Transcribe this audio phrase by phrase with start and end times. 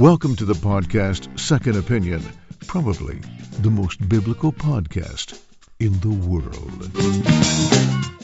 [0.00, 2.20] Welcome to the podcast Second Opinion,
[2.66, 3.20] probably
[3.62, 5.34] the most biblical podcast
[5.78, 6.90] in the world.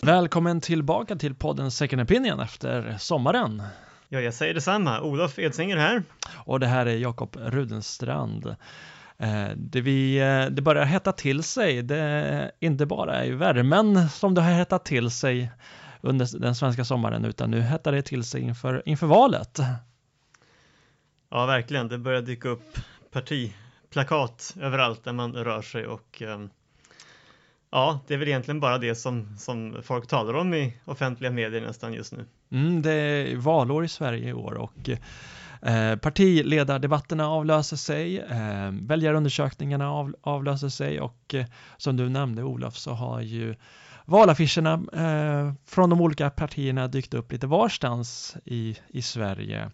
[0.03, 3.63] Välkommen tillbaka till podden Second Opinion efter sommaren.
[4.09, 5.01] Ja, jag säger detsamma.
[5.01, 6.03] Olof Edsinger här.
[6.35, 8.47] Och det här är Jakob Rudenstrand.
[9.19, 11.83] Eh, det, vi, eh, det börjar hetta till sig.
[11.83, 15.51] Det är inte bara i värmen som det har hettat till sig
[16.01, 19.61] under den svenska sommaren utan nu hettar det till sig inför, inför valet.
[21.37, 21.89] Ja, verkligen.
[21.89, 22.79] Det börjar dyka upp
[23.11, 26.51] partiplakat överallt där man rör sig och ehm,
[27.71, 31.61] ja, det är väl egentligen bara det som, som folk talar om i offentliga medier
[31.61, 32.25] nästan just nu.
[32.51, 34.91] Mm, det är valår i Sverige i år och
[35.69, 41.47] eh, partiledardebatterna avlöser sig, eh, väljarundersökningarna av, avlöser sig och eh,
[41.77, 43.55] som du nämnde Olof så har ju
[44.05, 49.71] valaffischerna eh, från de olika partierna dykt upp lite varstans i, i Sverige.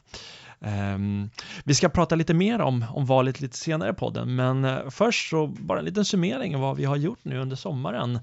[0.64, 1.30] Um,
[1.64, 5.30] vi ska prata lite mer om, om valet lite senare i podden, men uh, först
[5.30, 8.14] så bara en liten summering av vad vi har gjort nu under sommaren.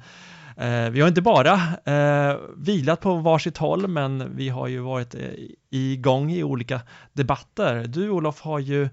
[0.61, 1.53] Uh, vi har inte bara
[1.87, 5.15] uh, vilat på varsitt håll, men vi har ju varit
[5.69, 6.81] igång i olika
[7.13, 7.83] debatter.
[7.87, 8.89] Du Olof har ju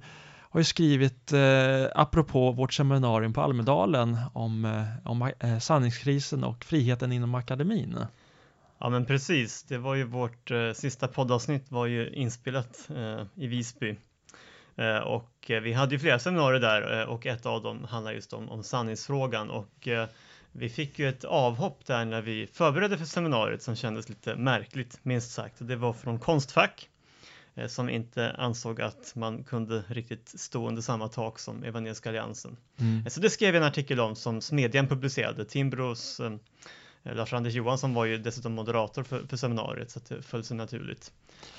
[0.51, 7.35] har ju skrivit eh, apropå vårt seminarium på Almedalen om, om sanningskrisen och friheten inom
[7.35, 7.99] akademin.
[8.79, 13.47] Ja men precis, det var ju vårt eh, sista poddavsnitt var ju inspelat eh, i
[13.47, 13.97] Visby.
[14.77, 18.13] Eh, och eh, vi hade ju flera seminarier där eh, och ett av dem handlar
[18.13, 20.09] just om, om sanningsfrågan och eh,
[20.53, 24.99] vi fick ju ett avhopp där när vi förberedde för seminariet som kändes lite märkligt
[25.03, 25.55] minst sagt.
[25.59, 26.89] Det var från Konstfack
[27.69, 32.57] som inte ansåg att man kunde riktigt stå under samma tak som Evangeliska Alliansen.
[32.81, 33.11] Mm.
[33.11, 36.21] Så det skrev jag en artikel om som Smedjan publicerade, Timbros
[37.15, 41.13] Lars-Anders Johansson var ju dessutom moderator för, för seminariet så det föll sig naturligt.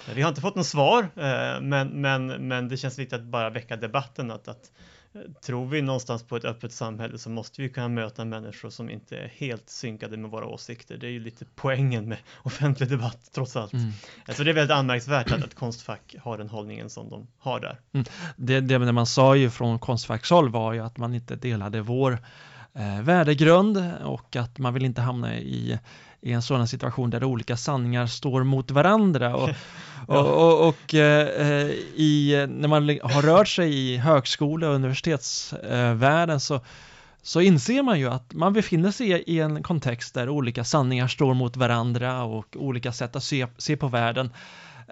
[0.08, 3.26] Eh, vi har inte fått något svar, eh, men, men, men det känns viktigt att
[3.26, 4.72] bara väcka debatten att, att
[5.42, 9.18] tror vi någonstans på ett öppet samhälle så måste vi kunna möta människor som inte
[9.18, 10.98] är helt synkade med våra åsikter.
[10.98, 13.74] Det är ju lite poängen med offentlig debatt trots allt.
[13.74, 13.92] Mm.
[14.30, 17.80] Så det är väldigt anmärkningsvärt att ett konstfack har den hållningen som de har där.
[17.94, 18.06] Mm.
[18.36, 22.20] Det, det man sa ju från konstfackshåll var ju att man inte delade vår eh,
[23.02, 25.80] värdegrund och att man vill inte hamna i,
[26.22, 29.36] i en sådan situation där olika sanningar står mot varandra.
[29.36, 29.50] Och,
[30.08, 36.62] och, och, och eh, i, när man har rört sig i högskole och universitetsvärlden så
[37.28, 41.34] så inser man ju att man befinner sig i en kontext där olika sanningar står
[41.34, 44.30] mot varandra och olika sätt att se, se på världen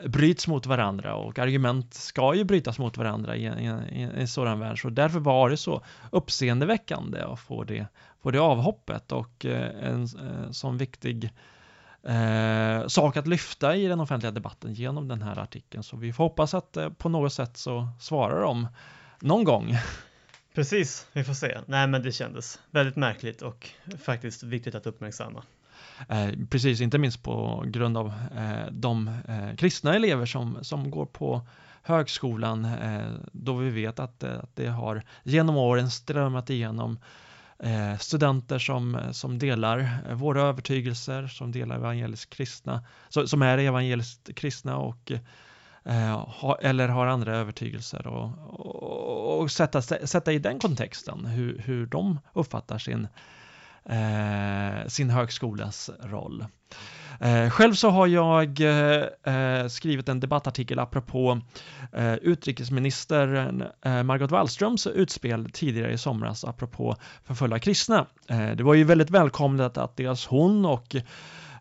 [0.04, 4.60] bryts mot varandra och argument ska ju brytas mot varandra i, i, i en sådan
[4.60, 4.82] värld.
[4.82, 7.88] Så därför var det så uppseendeväckande att få det,
[8.24, 11.30] få det avhoppet och eh, en, en sån viktig
[12.04, 15.84] eh, sak att lyfta i den offentliga debatten genom den här artikeln.
[15.84, 18.68] Så vi får hoppas att eh, på något sätt så svarar de
[19.20, 19.78] någon gång.
[20.56, 21.58] Precis, vi får se.
[21.66, 23.70] Nej, men det kändes väldigt märkligt och
[24.04, 25.44] faktiskt viktigt att uppmärksamma.
[26.10, 31.06] Eh, precis, inte minst på grund av eh, de eh, kristna elever som, som går
[31.06, 31.48] på
[31.82, 37.00] högskolan eh, då vi vet att, eh, att det har genom åren strömmat igenom
[37.60, 39.80] eh, studenter som, som delar
[40.10, 45.12] eh, våra övertygelser, som delar evangeliskt kristna, som är evangeliskt kristna och
[45.84, 51.60] eh, ha, eller har andra övertygelser och, och, och, sätta, sätta i den kontexten hur,
[51.66, 53.08] hur de uppfattar sin
[53.90, 56.46] eh, sin högskolas roll.
[57.20, 58.62] Eh, själv så har jag
[59.24, 61.42] eh, skrivit en debattartikel apropå
[61.94, 63.52] eh, utrikesminister
[63.86, 68.06] eh, Margot Wallströms utspel tidigare i somras apropå förföljda kristna.
[68.30, 70.96] Eh, det var ju väldigt välkommet att dels hon och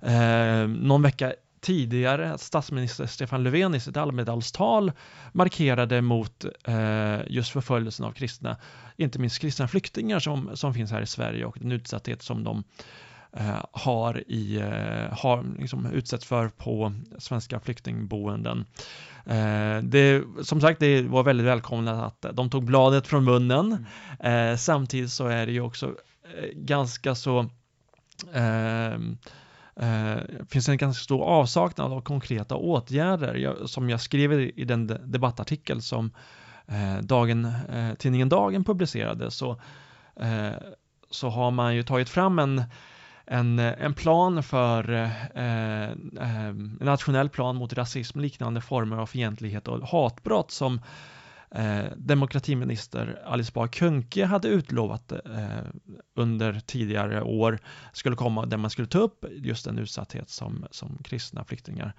[0.02, 1.32] eh, någon vecka
[1.64, 4.92] tidigare statsminister Stefan Löfven i sitt Almedalstal
[5.32, 8.56] markerade mot eh, just förföljelsen av kristna,
[8.96, 12.64] inte minst kristna flyktingar som, som finns här i Sverige och den utsatthet som de
[13.32, 18.64] eh, har, i, eh, har liksom utsätts för på svenska flyktingboenden.
[19.26, 23.86] Eh, det, som sagt, det var väldigt välkommet att de tog bladet från munnen.
[24.20, 24.50] Mm.
[24.50, 27.50] Eh, samtidigt så är det ju också eh, ganska så
[29.76, 30.16] eh,
[30.48, 33.34] finns en ganska stor avsaknad av konkreta åtgärder.
[33.34, 36.10] Jag, som jag skrev i den debattartikel som
[36.66, 39.60] eh, dagen, eh, tidningen Dagen publicerade så,
[40.16, 40.52] eh,
[41.10, 42.62] så har man ju tagit fram en
[43.26, 45.88] en, en plan för eh, eh,
[46.48, 50.80] en nationell plan mot rasism, liknande former av fientlighet och hatbrott som
[51.54, 55.18] eh, demokratiminister Alice Bah Kuhnke hade utlovat eh,
[56.14, 57.58] under tidigare år
[57.92, 61.92] skulle komma där man skulle ta upp just den utsatthet som, som kristna flyktingar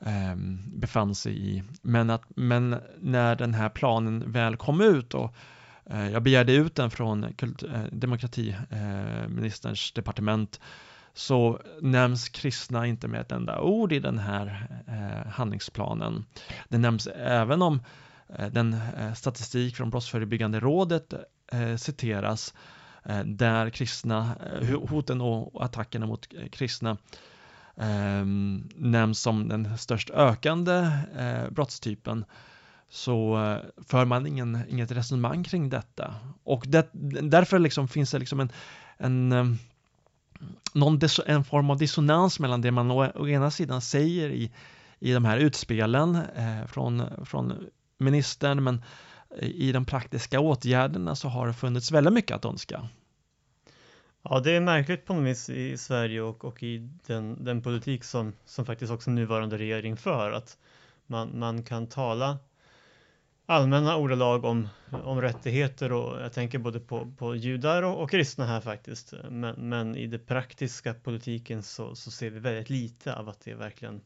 [0.00, 0.36] eh,
[0.66, 1.62] befann sig i.
[1.82, 5.34] Men, att, men när den här planen väl kom ut och
[5.86, 10.60] eh, jag begärde ut den från kult, eh, demokratiministerns eh, departement
[11.14, 16.24] så nämns kristna inte med ett enda ord i den här eh, handlingsplanen.
[16.68, 17.80] Det nämns även om eh,
[18.36, 21.14] Eh, den eh, statistik från Brottsförebyggande rådet
[21.52, 22.54] eh, citeras
[23.24, 24.36] där kristna,
[24.88, 26.96] hoten och attackerna mot kristna
[27.76, 30.90] ehm, nämns som den störst ökande
[31.50, 32.24] brottstypen
[32.88, 33.38] så
[33.86, 36.14] för man ingen, inget resonemang kring detta.
[36.44, 36.88] Och det,
[37.22, 38.50] därför liksom finns det liksom en,
[38.96, 39.58] en
[40.72, 44.50] någon en form av dissonans mellan det man å, å ena sidan säger i,
[44.98, 47.66] i de här utspelen eh, från, från
[47.98, 48.82] ministern men
[49.38, 52.88] eh, i de praktiska åtgärderna så har det funnits väldigt mycket att önska.
[54.22, 58.04] Ja, det är märkligt på något vis i Sverige och, och i den, den politik
[58.04, 60.58] som, som faktiskt också nuvarande regering för att
[61.06, 62.38] man, man kan tala
[63.46, 68.46] allmänna ordalag om, om rättigheter och jag tänker både på, på judar och, och kristna
[68.46, 69.14] här faktiskt.
[69.30, 73.54] Men, men i den praktiska politiken så, så ser vi väldigt lite av att det
[73.54, 74.00] verkligen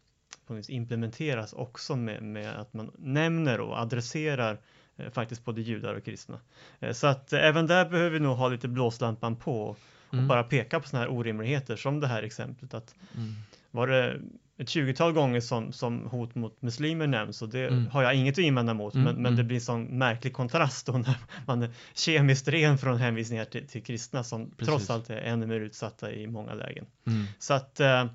[0.47, 4.59] på något implementeras också med, med att man nämner och adresserar
[4.97, 6.41] eh, faktiskt både judar och kristna.
[6.81, 9.79] Eh, så att eh, även där behöver vi nog ha lite blåslampan på och
[10.13, 10.29] mm.
[10.29, 13.35] bara peka på sådana här orimligheter som det här exemplet att mm.
[13.71, 14.21] var det
[14.59, 17.87] ett tjugotal gånger som, som hot mot muslimer nämns och det mm.
[17.87, 19.37] har jag inget att invända mot mm, men, men mm.
[19.37, 21.17] det blir sån märklig kontrast då när
[21.47, 24.67] man är kemiskt ren från hänvisningar till, till kristna som Precis.
[24.67, 26.87] trots allt är ännu mer utsatta i många lägen.
[27.07, 27.25] Mm.
[27.39, 28.07] Så att eh,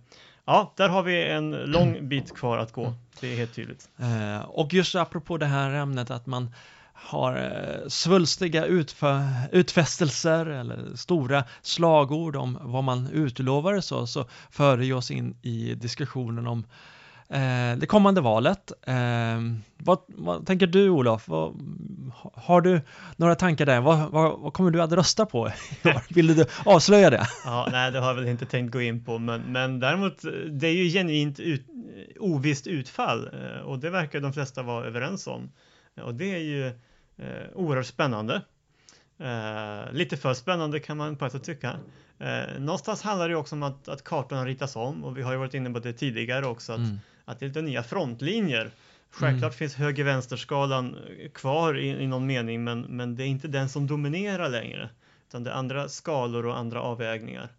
[0.48, 2.94] ja, där har vi en lång bit kvar att gå.
[3.20, 3.90] Det är helt tydligt.
[3.98, 6.50] Eh, och just apropå det här ämnet att man
[6.94, 8.66] har eh, svulstiga
[9.52, 15.74] utfästelser eller stora slagord om vad man utlovar så, så för det oss in i
[15.76, 16.66] diskussionen om
[17.30, 18.72] eh, det kommande valet.
[18.88, 19.42] Eh,
[19.78, 21.28] vad, vad, tänker du Olof?
[21.28, 21.56] Vad,
[22.34, 22.82] har du
[23.16, 23.82] några tankar där?
[23.82, 25.52] Vad, vad, vad, kommer du att rösta på?
[26.10, 27.28] Vill du avslöja det?
[27.46, 30.22] ja, nej, det har jag väl inte tänkt gå in på, men, men däremot
[30.52, 31.66] det är ju genuint ut,
[32.20, 35.52] ovisst utfall eh, och det verkar de flesta vara överens om.
[36.04, 36.68] Och det är ju
[37.18, 38.42] eh, oerhört spännande.
[39.20, 41.80] Eh, lite för spännande kan man på ett sätt tycka.
[42.20, 45.38] Eh, någonstans handlar det också om att, att kartorna ritas om och vi har ju
[45.38, 47.00] varit inne på det tidigare också att, mm.
[47.26, 48.72] att det är lite nya frontlinjer.
[49.10, 49.58] Självklart mm.
[49.58, 50.98] finns höger-vänster-skalan
[51.34, 54.90] kvar i, i någon mening men, men det är inte den som dominerar längre
[55.28, 57.50] utan det är andra skalor och andra avvägningar.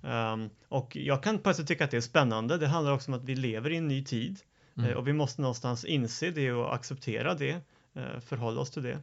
[0.00, 2.58] Um, och jag kan sätt tycka att det är spännande.
[2.58, 4.40] Det handlar också om att vi lever i en ny tid
[4.76, 4.90] mm.
[4.90, 7.60] uh, och vi måste någonstans inse det och acceptera det.
[7.94, 8.98] Eh, förhålla oss till det.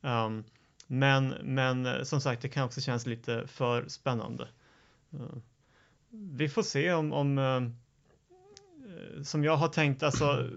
[0.00, 0.44] Um,
[0.86, 4.48] men, men eh, som sagt, det kan också kännas lite för spännande.
[5.14, 5.38] Uh,
[6.10, 7.38] vi får se om, om
[9.22, 10.48] som jag har tänkt, alltså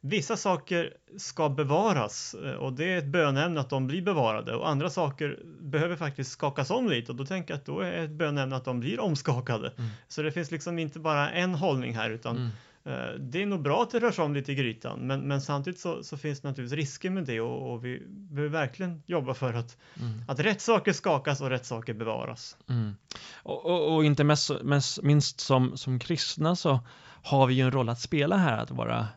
[0.00, 4.90] vissa saker ska bevaras och det är ett bönämne att de blir bevarade och andra
[4.90, 8.56] saker behöver faktiskt skakas om lite och då tänker jag att då är ett bönämne
[8.56, 9.72] att de blir omskakade.
[9.76, 9.90] Mm.
[10.08, 12.50] Så det finns liksom inte bara en hållning här utan mm.
[12.86, 15.40] Eh, det är nog bra att det rör sig om lite i grytan men, men
[15.40, 19.34] samtidigt så, så, finns det naturligtvis risker med det och, och vi behöver verkligen jobba
[19.34, 20.22] för att, mm.
[20.28, 22.56] att rätt saker skakas och rätt saker bevaras.
[22.68, 22.96] Mm.
[23.42, 26.80] Och, och, och, inte mest, mest, minst som, som kristna så
[27.22, 29.08] har vi ju en roll att spela här att vara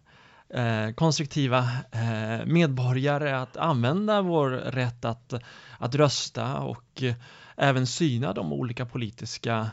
[0.50, 1.58] eh, konstruktiva
[1.92, 5.34] eh, medborgare, att använda vår rätt att,
[5.80, 7.14] att rösta och eh,
[7.58, 9.70] även syna de olika politiska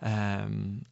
[0.00, 0.46] eh,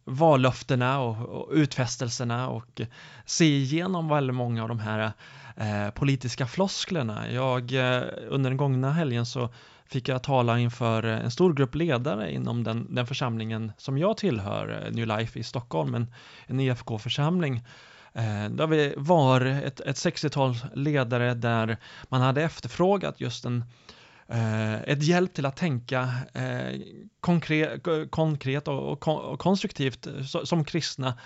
[0.05, 2.81] vallöftena och, och, utfästelserna och
[3.25, 5.13] se igenom väldigt många av de här
[5.57, 7.31] eh, politiska flosklerna.
[7.33, 9.49] Jag, eh, under den gångna helgen så
[9.87, 14.83] fick jag tala inför en stor grupp ledare inom den, den församlingen som jag tillhör,
[14.87, 16.07] eh, New Life i Stockholm, en,
[16.47, 17.65] en EFK-församling.
[18.13, 21.77] Eh, där vi var ett, ett 60-tal ledare där
[22.09, 23.98] man hade efterfrågat just en Eh,
[24.31, 26.81] Eh, ett hjälp till att tänka eh,
[27.21, 29.01] konkret, konkret och,
[29.39, 31.19] konstruktivt eh, som kristna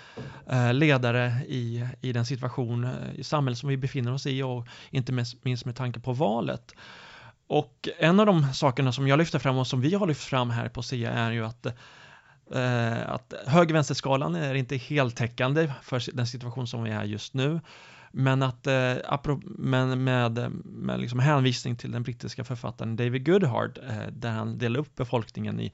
[0.49, 4.67] eh, ledare i, i den situation eh, i samhället som vi befinner oss i och
[4.89, 6.75] inte minst med tanke på valet.
[7.47, 10.49] Och en av de sakerna som jag lyfter fram och som vi har lyft fram
[10.49, 11.67] här på SIA är ju att
[13.05, 17.59] att höger-vänster-skalan är inte heltäckande för den situation som vi är just nu.
[18.15, 18.95] Men att eh,
[19.43, 24.79] men med, med liksom hänvisning till den brittiska författaren David Goodhart eh, där han delar
[24.79, 25.71] upp befolkningen i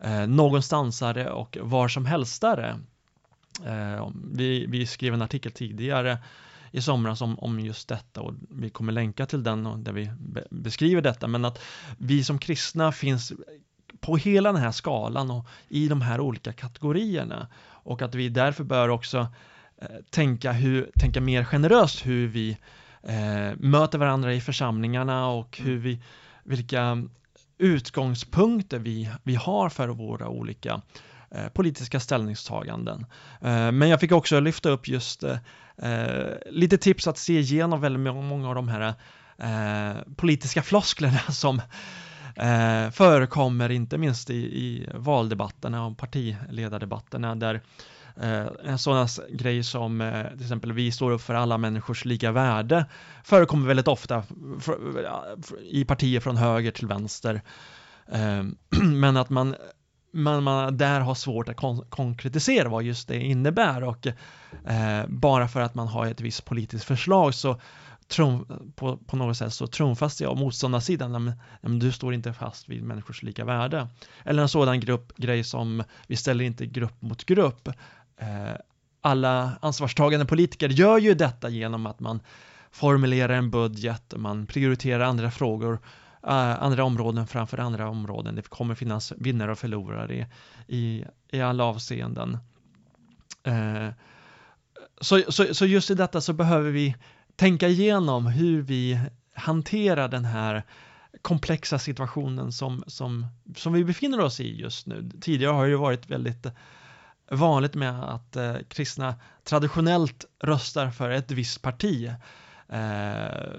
[0.00, 2.78] eh, någonstansare och var som helstare.
[3.66, 6.18] Eh, vi, vi skrev en artikel tidigare
[6.70, 10.10] i somras om, om just detta och vi kommer länka till den och där vi
[10.18, 11.60] be beskriver detta men att
[11.98, 13.32] vi som kristna finns
[14.00, 18.64] på hela den här skalan och i de här olika kategorierna och att vi därför
[18.64, 19.26] bör också
[19.80, 22.56] Eh, tänka, hur, tänka mer generöst hur vi
[23.02, 26.00] eh, möter varandra i församlingarna och hur vi,
[26.44, 27.02] vilka
[27.58, 30.82] utgångspunkter vi, vi har för våra olika
[31.30, 33.06] eh, politiska ställningstaganden.
[33.40, 35.36] Eh, men jag fick också lyfta upp just eh,
[35.76, 38.94] eh lite tips att se igenom väldigt många av de här
[40.16, 41.62] politiska flosklerna som
[42.92, 47.60] förekommer inte minst i, i valdebatterna och partiledardebatterna där
[48.20, 52.04] Eh, eh, en sån grej som eh, till exempel vi står upp för alla människors
[52.04, 52.86] lika värde
[53.24, 54.24] förekommer väldigt ofta
[55.62, 57.42] i partier från höger till vänster.
[58.12, 58.56] Ehm,
[59.00, 59.56] men att man
[60.12, 64.06] man, man där har svårt att kon konkretisera vad just det innebär och
[65.08, 67.60] bara för att man har ett visst politiskt förslag så
[68.10, 72.68] tron, på, på något sätt så trumfast jag motståndarsidan, men, men du står inte fast
[72.68, 73.88] vid människors lika värde.
[74.24, 77.68] Eller en sådan grupp, grej som vi ställer inte grupp mot grupp.
[78.20, 78.56] Eh,
[79.00, 82.20] alla ansvarstagande politiker gör ju detta genom att man
[82.70, 85.80] formulerar en budget, man prioriterar andra frågor
[86.26, 88.34] eh, andra områden framför andra områden.
[88.34, 90.28] Det kommer finnas vinnare och förlorare
[90.68, 92.38] i, i, alla avseenden.
[93.42, 93.88] Eh,
[95.00, 96.96] så, så, så just i detta så behöver vi
[97.36, 99.00] tänka igenom hur vi
[99.34, 100.62] hanterar den här
[101.22, 105.10] komplexa situationen som, som, som vi befinner oss i just nu.
[105.20, 106.46] Tidigare har det varit väldigt
[107.30, 112.10] vanligt med att eh, kristna traditionellt röstar för ett visst parti
[112.72, 113.50] Eh,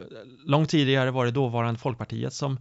[0.46, 2.60] långt tidigare var det dåvarande Folkpartiet som,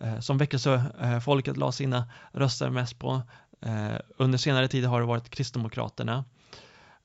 [0.00, 3.22] eh, som väckelsefolket la sina röster mest på.
[3.60, 6.24] Eh, under senare tid har det varit Kristdemokraterna.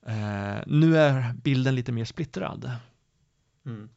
[0.06, 2.70] Eh, nu är bilden lite mer splittrad.
[3.66, 3.88] Mm.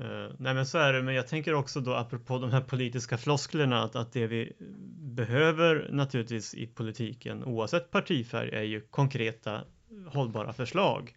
[0.00, 3.18] Uh, nej men så är det, men jag tänker också då apropå de här politiska
[3.18, 4.52] flosklerna att, att det vi
[4.98, 9.60] behöver naturligtvis i politiken oavsett partifärg är ju konkreta
[10.06, 11.14] hållbara förslag.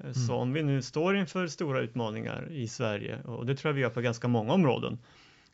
[0.00, 0.14] Mm.
[0.14, 3.80] Så om vi nu står inför stora utmaningar i Sverige och det tror jag vi
[3.80, 4.98] gör på ganska många områden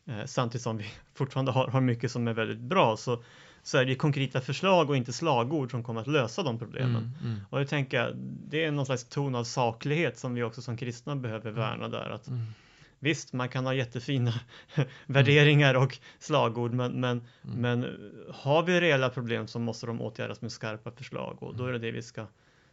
[0.04, 3.23] eh, samtidigt som vi fortfarande har, har mycket som är väldigt bra så,
[3.62, 6.97] så är det konkreta förslag och inte slagord som kommer att lösa de problemen.
[6.97, 7.40] Mm, mm.
[7.50, 8.12] Och jag tänker
[8.49, 11.61] det är någon slags ton av saklighet som vi också som kristna behöver mm.
[11.61, 12.11] värna där.
[12.11, 12.47] Att, mm.
[12.99, 14.33] Visst, man kan ha jättefina
[15.07, 17.61] värderingar och slagord, men, men, mm.
[17.61, 17.97] men
[18.35, 21.79] har vi reella problem så måste de åtgärdas med skarpa förslag och då är det
[21.79, 22.26] det vi ska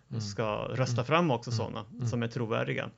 [0.10, 0.22] Mm.
[0.22, 1.06] ska rösta mm.
[1.06, 1.58] fram också mm.
[1.58, 2.89] sådana som är trovärdiga.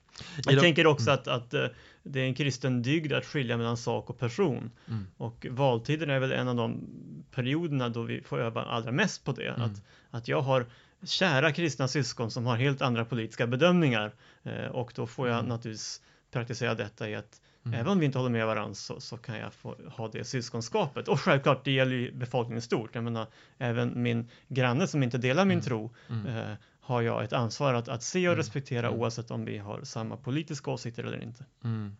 [0.45, 1.65] Jag tänker också att, att eh,
[2.03, 4.71] det är en kristen dygd att skilja mellan sak och person.
[5.17, 6.87] Och valtiden är väl en av de
[7.31, 9.53] perioderna då vi får öva allra mest på det.
[9.53, 10.65] Att, att jag har
[11.03, 14.11] kära kristna syskon som har helt andra politiska bedömningar
[14.43, 16.01] eh, och då får jag naturligtvis
[16.39, 17.79] praktisera detta i att Mm.
[17.79, 21.07] Även om vi inte håller med varandra så, så, kan jag få ha det syskonskapet.
[21.07, 22.95] Och självklart, det gäller ju befolkningen stort.
[22.95, 23.27] Jag menar,
[23.57, 25.65] även min granne som inte delar min mm.
[25.65, 26.25] tro mm.
[26.25, 28.37] Eh, har jag ett ansvar att, att se och mm.
[28.37, 28.99] respektera mm.
[28.99, 31.45] oavsett om vi har samma politiska åsikter eller inte.
[31.63, 31.95] Mm.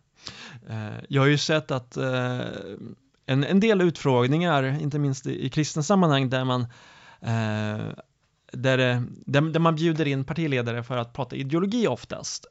[0.68, 2.40] Eh, jag har ju sett att eh,
[3.26, 6.60] en, en del utfrågningar, inte minst i, i kristna sammanhang, där man
[7.20, 7.94] eh,
[8.52, 8.78] där,
[9.24, 12.46] där, där, man bjuder in partiledare för att prata ideologi oftast.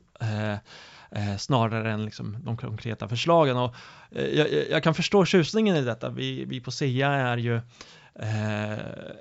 [1.12, 3.58] Eh, snarare än liksom de konkreta förslagen.
[3.58, 3.76] Och,
[4.12, 6.10] eh, jag, jag, kan förstå tjusningen i detta.
[6.10, 7.62] Vi, vi på SIA är ju
[8.20, 8.78] Eh,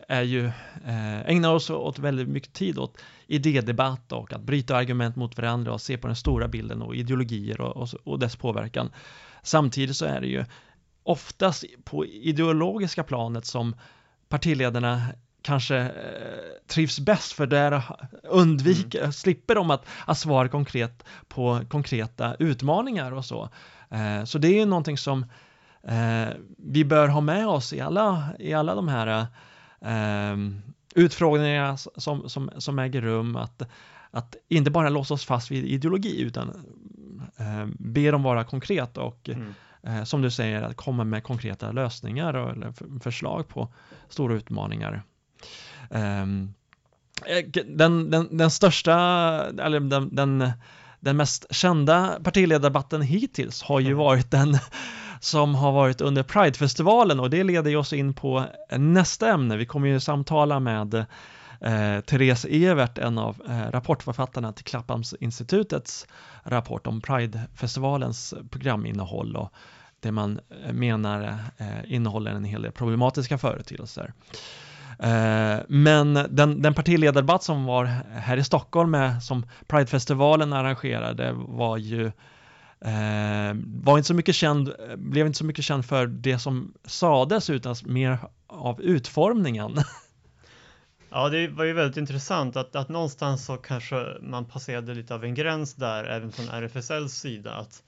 [0.08, 0.46] är ju,
[0.84, 5.72] eh, ägnar oss åt väldigt mycket tid åt idédebatt och att bryta argument mot varandra
[5.72, 8.90] och se på den stora bilden och ideologier och, och, och dess påverkan.
[9.42, 10.44] Samtidigt så är det ju
[11.02, 13.76] oftast på ideologiska planet som
[14.28, 15.02] partiledarna
[15.44, 17.82] kanske eh, trivs bäst för där
[18.22, 19.12] undviker, mm.
[19.12, 23.48] slipper de att, att svara konkret på konkreta utmaningar och så.
[23.90, 25.26] Eh, så det är ju någonting som
[25.82, 29.26] eh, vi bör ha med oss i alla, i alla de här
[29.80, 30.36] eh,
[30.94, 33.62] utfrågningarna som, som, som äger rum, att,
[34.10, 36.48] att inte bara låsa oss fast vid ideologi utan
[37.36, 40.06] eh, be dem vara konkreta och mm.
[40.06, 43.68] som du säger, att komma med konkreta lösningar och, eller förslag på
[44.08, 45.02] stora utmaningar.
[45.90, 46.54] Ehm,
[47.26, 48.94] eh, den, den, den största,
[49.62, 50.52] eller den, den,
[51.00, 53.98] den mest kända partiledardebatten hittills har ju mm.
[53.98, 54.58] varit den
[55.20, 59.56] som har varit under Pridefestivalen och det leder oss in på nästa ämne.
[59.56, 60.94] Vi kommer ju samtala med
[61.60, 66.06] eh, Therese Evert, en av eh, rapportförfattarna till Klapphamnsinstitutets
[66.42, 69.52] rapport om Pridefestivalens programinnehåll och
[70.00, 74.12] det man eh, menar eh, innehåller en hel del problematiska företeelser.
[74.98, 81.76] Eh, men den, den partiledardebatt som var här i Stockholm med, som Pridefestivalen arrangerade var
[81.76, 82.06] ju
[82.80, 87.50] eh, var inte så mycket känd, blev inte så mycket känd för det som sades
[87.50, 89.78] utan mer av utformningen.
[91.16, 95.24] Ja, det var ju väldigt intressant att, att någonstans så kanske man passerade lite av
[95.24, 97.54] en gräns där även från RFSLs sida.
[97.54, 97.82] Att,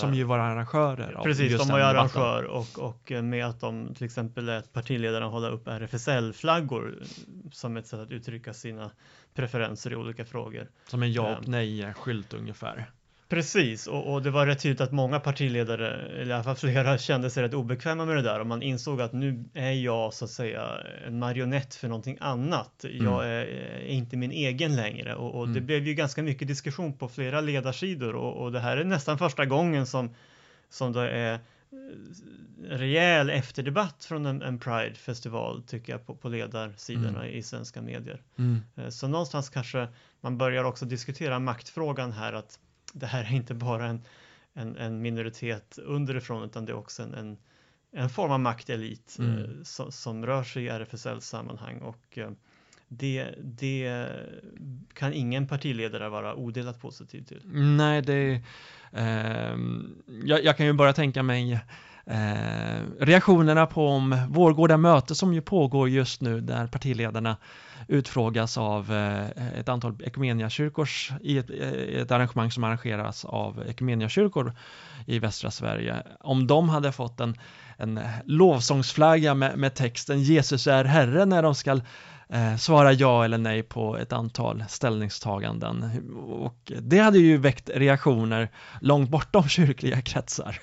[0.00, 1.20] som ju var arrangörer.
[1.22, 5.48] Precis, de var ju arrangör och, och med att de till exempel lät partiledarna hålla
[5.48, 7.02] upp RFSL-flaggor
[7.52, 8.90] som ett sätt att uttrycka sina
[9.34, 10.68] preferenser i olika frågor.
[10.86, 12.90] Som en ja och nej-skylt ungefär.
[13.30, 15.88] Precis, och, och, det var rätt tydligt att många partiledare,
[16.20, 19.00] eller i alla fall flera, kände sig rätt obekväma med det där och man insåg
[19.00, 22.84] att nu är jag så att säga en marionett för någonting annat.
[22.84, 23.04] Mm.
[23.04, 25.54] Jag är, är, inte min egen längre och, och mm.
[25.54, 29.18] det blev ju ganska mycket diskussion på flera ledarsidor och, och det här är nästan
[29.18, 30.14] första gången som,
[30.70, 31.40] som det är eh,
[32.68, 37.34] rejäl efterdebatt från en, en Pride-festival tycker jag på, på ledarsidorna mm.
[37.34, 38.22] i svenska medier.
[38.38, 38.60] Mm.
[38.76, 39.88] Eh, så någonstans kanske
[40.20, 42.58] man börjar också diskutera maktfrågan här att
[42.92, 44.02] det här är inte bara en,
[44.54, 47.38] en, en minoritet underifrån utan det är också en, en,
[47.92, 49.38] en form av maktelit mm.
[49.38, 52.30] eh, som, som, rör sig i RFSL-sammanhang och eh,
[52.88, 54.08] det, det
[54.94, 57.42] kan ingen partiledare vara odelat positiv till.
[57.52, 58.42] Nej, det
[58.92, 59.56] eh,
[60.24, 61.60] jag, jag, kan ju bara tänka mig
[62.10, 67.36] Eh, reaktionerna på om Vårgårda möte som ju pågår just nu där partiledarna
[67.88, 74.52] utfrågas av eh, ett antal ekumeniakyrkors i ett, eh, ett arrangemang som arrangeras av ekumeniakyrkor
[75.06, 76.02] i västra Sverige.
[76.20, 77.36] Om de hade fått en,
[77.76, 81.80] en lovsångsflagga med, med texten Jesus är Herre när de ska
[82.28, 85.84] eh, svara ja eller nej på ett antal ställningstaganden.
[86.28, 88.48] Och det hade ju väckt reaktioner
[88.80, 90.60] långt bortom kyrkliga kretsar.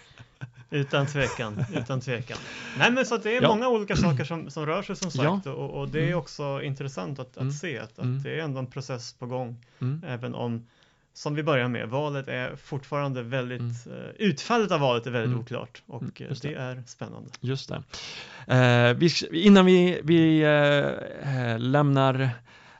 [0.69, 2.37] Utan tvekan, utan tvekan.
[2.77, 3.47] Nej men så att det är ja.
[3.47, 5.51] många olika saker som, som rör sig som sagt ja.
[5.51, 6.19] och, och, det är mm.
[6.19, 7.51] också intressant att, att mm.
[7.51, 8.23] se att, att mm.
[8.23, 9.65] det är ändå en process på gång.
[9.79, 10.03] Mm.
[10.07, 10.67] Även om,
[11.13, 13.97] som vi börjar med, valet är fortfarande väldigt, mm.
[13.97, 15.39] uh, utfallet av valet är väldigt mm.
[15.39, 16.41] oklart och mm, det.
[16.41, 16.53] det.
[16.53, 17.29] är spännande.
[17.39, 17.83] Just det.
[18.51, 20.41] Uh, vi, innan vi, vi
[21.57, 22.29] lämnar Eh,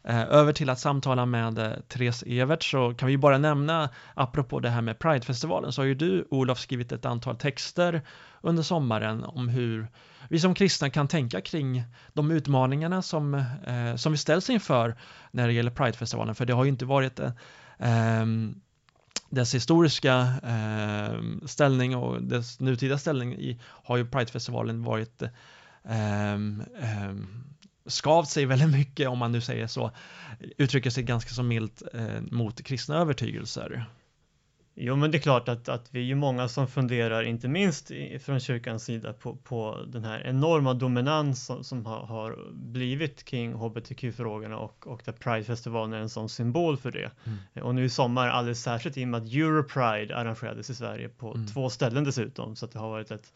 [0.04, 4.60] Eh, över till att samtala med eh, Therese Evert så kan vi bara nämna, apropå
[4.60, 8.01] det här med Pridefestivalen, så har ju du Olof skrivit ett antal texter
[8.42, 9.88] under sommaren om hur
[10.29, 11.83] vi som kristna kan tänka kring
[12.14, 13.33] de utmaningarna som,
[13.68, 14.98] eh, som vi ställs inför
[15.31, 17.31] när det gäller Pridefestivalen, för det har ju inte varit eh,
[17.79, 18.62] ehm,
[19.29, 26.38] dess historiska eh, ställning och dess nutida ställning i, har ju Pridefestivalen varit eh,
[27.88, 29.92] skavt sig väldigt mycket, om man nu säger så,
[30.58, 33.86] uttrycker sig ganska så milt eh, mot kristna övertygelser.
[34.80, 37.92] Jo, men det är klart att, att vi är ju många som funderar, inte minst
[38.22, 43.54] från kyrkans sida, på, på den här enorma dominans som, som har, har, blivit kring
[43.54, 47.12] hbtq-frågorna och, och där Pride-festivalen är en sån symbol för det.
[47.26, 47.66] Mm.
[47.68, 51.34] Och nu i sommar alldeles särskilt i och med att Europride arrangerades i Sverige på
[51.34, 51.48] mm.
[51.48, 53.34] två ställen dessutom, så att det har varit ett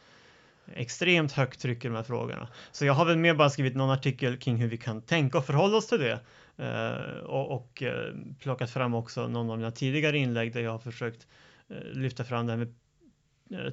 [0.73, 2.47] extremt högt tryck i de här frågorna.
[2.71, 5.45] Så jag har väl mer bara skrivit någon artikel kring hur vi kan tänka och
[5.45, 6.19] förhålla oss till det.
[6.59, 10.79] Uh, och, och uh, plockat fram också någon av mina tidigare inlägg där jag har
[10.79, 11.27] försökt
[11.71, 12.73] uh, lyfta fram det här med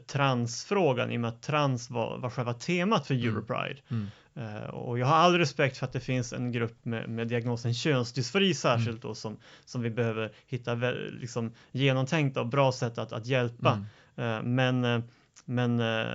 [0.07, 3.29] transfrågan i och med att trans var, var själva temat för mm.
[3.29, 3.81] Europride.
[3.89, 4.07] Mm.
[4.35, 4.71] Mm.
[4.71, 8.55] och jag har all respekt för att det finns en grupp med, med diagnosen könsdysfori
[8.55, 9.01] särskilt mm.
[9.01, 10.75] då som, som vi behöver hitta
[11.11, 13.85] liksom, genomtänkta och bra sätt att, att hjälpa.
[14.17, 14.55] Mm.
[14.55, 15.03] men
[15.45, 16.07] men eh,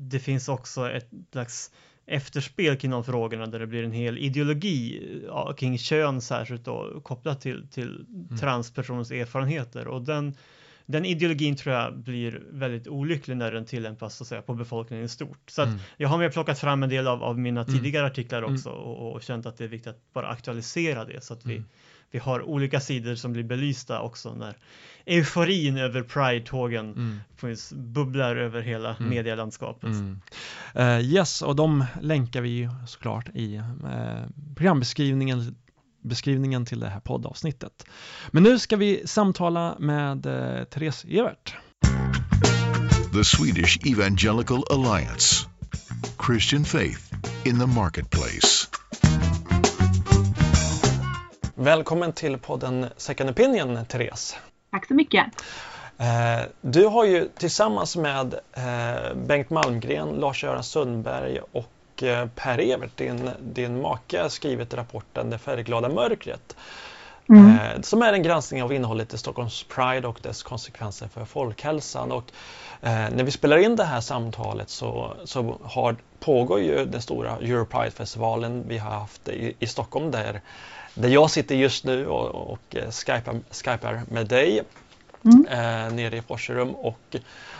[0.00, 1.70] det finns också ett slags
[2.08, 7.00] efterspel kring de frågorna där det blir en hel ideologi ja, kring kön särskilt då
[7.00, 8.38] kopplat till, till mm.
[8.38, 10.34] transpersoners erfarenheter och den,
[10.86, 15.04] den ideologin tror jag blir väldigt olycklig när den tillämpas så att säga, på befolkningen
[15.04, 15.50] i stort.
[15.50, 15.78] Så mm.
[15.96, 17.74] jag har mer plockat fram en del av, av mina mm.
[17.74, 18.12] tidigare mm.
[18.12, 21.46] artiklar också och, och, känt att det är viktigt att bara aktualisera det så att
[21.46, 21.68] vi, mm.
[22.10, 24.56] Vi har olika sidor som blir belysta också när
[25.06, 27.56] euforin över Pride-tågen mm.
[27.92, 29.10] bubblar över hela mm.
[29.10, 29.90] medielandskapet.
[29.90, 30.20] Mm.
[30.76, 33.64] Uh, yes, och de länkar vi såklart i uh,
[34.56, 35.56] programbeskrivningen
[36.02, 37.84] beskrivningen till det här poddavsnittet.
[38.30, 41.56] Men nu ska vi samtala med uh, Therese Evert.
[43.12, 45.46] The Swedish Evangelical Alliance
[46.26, 47.00] Christian Faith
[47.44, 48.57] in the Marketplace
[51.60, 54.36] Välkommen till podden Second Opinion, Therese.
[54.70, 55.26] Tack så mycket.
[55.98, 62.96] Eh, du har ju tillsammans med eh, Bengt Malmgren, Lars-Göran Sundberg och eh, Per Evert,
[62.96, 66.56] din, din make, skrivit rapporten Det färgglada mörkret.
[67.28, 67.82] Mm.
[67.82, 72.12] Som är en granskning av innehållet i Stockholms Pride och dess konsekvenser för folkhälsan.
[72.12, 72.24] Och
[72.80, 78.64] när vi spelar in det här samtalet så, så har, pågår ju den stora Europride-festivalen
[78.68, 80.40] vi har haft i, i Stockholm där
[80.98, 84.62] där jag sitter just nu och, och skypar, skypar med dig.
[85.24, 85.46] mm.
[85.46, 87.16] eh, nere i Forserum och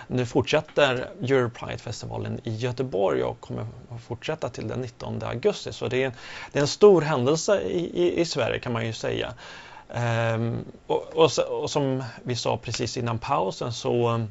[0.07, 5.73] nu fortsätter Europride-festivalen i Göteborg och kommer att fortsätta till den 19 augusti.
[5.73, 6.13] Så det är,
[6.53, 9.35] det är en stor händelse i, i, i Sverige kan man ju säga.
[10.35, 11.31] Um, och, och,
[11.63, 14.27] och, som vi sa precis innan pausen så,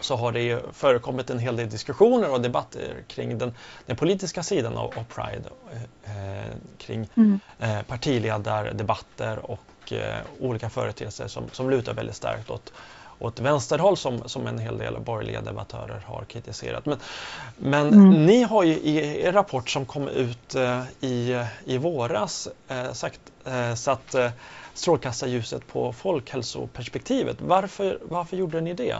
[0.00, 3.54] så har det förekommit en hel del diskussioner och debatter kring den,
[3.86, 5.48] den politiska sidan av, av Pride.
[6.04, 7.40] Eh, kring mm.
[7.58, 12.72] eh, partiledardebatter och eh, olika företeelser som, som lutar väldigt starkt åt,
[13.18, 16.86] åt vänsterhåll som, som en hel del borgerliga debattörer har kritiserat.
[16.86, 16.98] Men,
[17.56, 18.26] men mm.
[18.26, 23.20] ni har ju i er rapport som kom ut eh, i, i våras eh, sagt,
[23.44, 24.30] eh, satt eh,
[24.74, 27.36] strålkastarljuset på folkhälsoperspektivet.
[27.40, 28.96] Varför, varför gjorde ni det?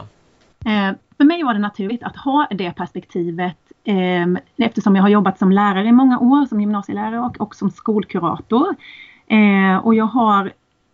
[0.65, 5.39] Eh, för mig var det naturligt att ha det perspektivet eh, eftersom jag har jobbat
[5.39, 8.75] som lärare i många år, som gymnasielärare och, och som skolkurator.
[9.27, 10.51] Eh, och jag har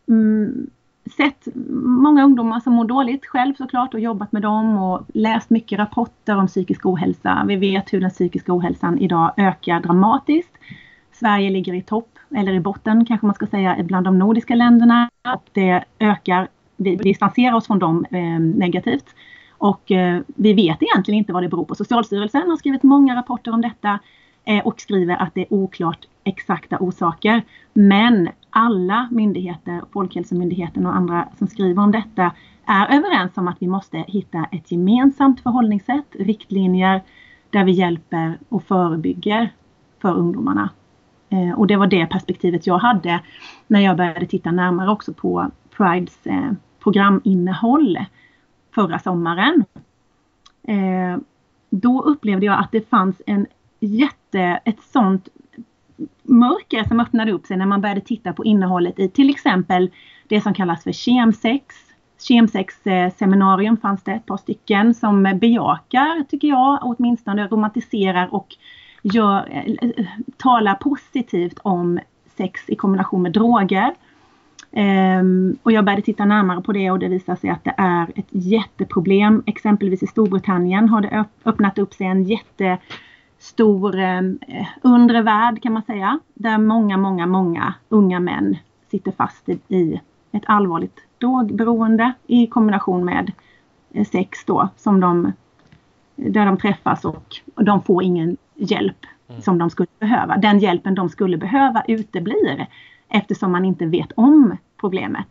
[0.08, 0.70] mm,
[1.18, 1.48] sett
[1.84, 6.38] många ungdomar som mår dåligt själv såklart och jobbat med dem och läst mycket rapporter
[6.38, 7.44] om psykisk ohälsa.
[7.48, 10.52] Vi vet hur den psykiska ohälsan idag ökar dramatiskt.
[11.12, 15.10] Sverige ligger i topp, eller i botten kanske man ska säga, bland de nordiska länderna.
[15.36, 19.06] Och det ökar, vi distanserar oss från dem eh, negativt.
[19.62, 21.76] Och eh, vi vet egentligen inte vad det beror på.
[21.76, 24.00] Socialstyrelsen har skrivit många rapporter om detta
[24.46, 27.42] eh, och skriver att det är oklart exakta orsaker.
[27.74, 32.32] Men alla myndigheter, Folkhälsomyndigheten och andra som skriver om detta
[32.66, 37.02] är överens om att vi måste hitta ett gemensamt förhållningssätt, riktlinjer
[37.50, 39.54] där vi hjälper och förebygger
[40.00, 40.70] för ungdomarna.
[41.30, 43.20] Eh, och det var det perspektivet jag hade
[43.68, 46.52] när jag började titta närmare också på Prides eh,
[46.84, 47.98] programinnehåll
[48.76, 49.66] förra sommaren.
[50.64, 51.18] Eh,
[51.70, 53.48] då upplevde jag att det fanns en
[53.80, 55.30] jätte, ett sånt
[56.24, 59.92] mörker som öppnade upp sig när man började titta på innehållet i till exempel
[60.28, 61.76] det som kallas för kemsex.
[62.20, 68.56] Kemsex-seminarium eh, fanns det ett par stycken som bejakar, tycker jag, åtminstone romantiserar och
[69.04, 70.06] gör, eh,
[70.38, 72.00] talar positivt om
[72.38, 73.96] sex i kombination med droger.
[74.74, 78.12] Um, och jag började titta närmare på det och det visar sig att det är
[78.16, 79.44] ett jätteproblem.
[79.46, 84.40] Exempelvis i Storbritannien har det öppnat upp sig en jättestor um,
[84.82, 86.20] undre värld kan man säga.
[86.34, 88.58] Där många, många, många unga män
[88.92, 93.32] sitter fast i, i ett allvarligt drogberoende i kombination med
[93.94, 95.32] eh, sex då som de
[96.16, 99.42] där de träffas och de får ingen hjälp mm.
[99.42, 100.38] som de skulle behöva.
[100.38, 102.68] Den hjälpen de skulle behöva uteblir
[103.12, 105.28] eftersom man inte vet om problemet.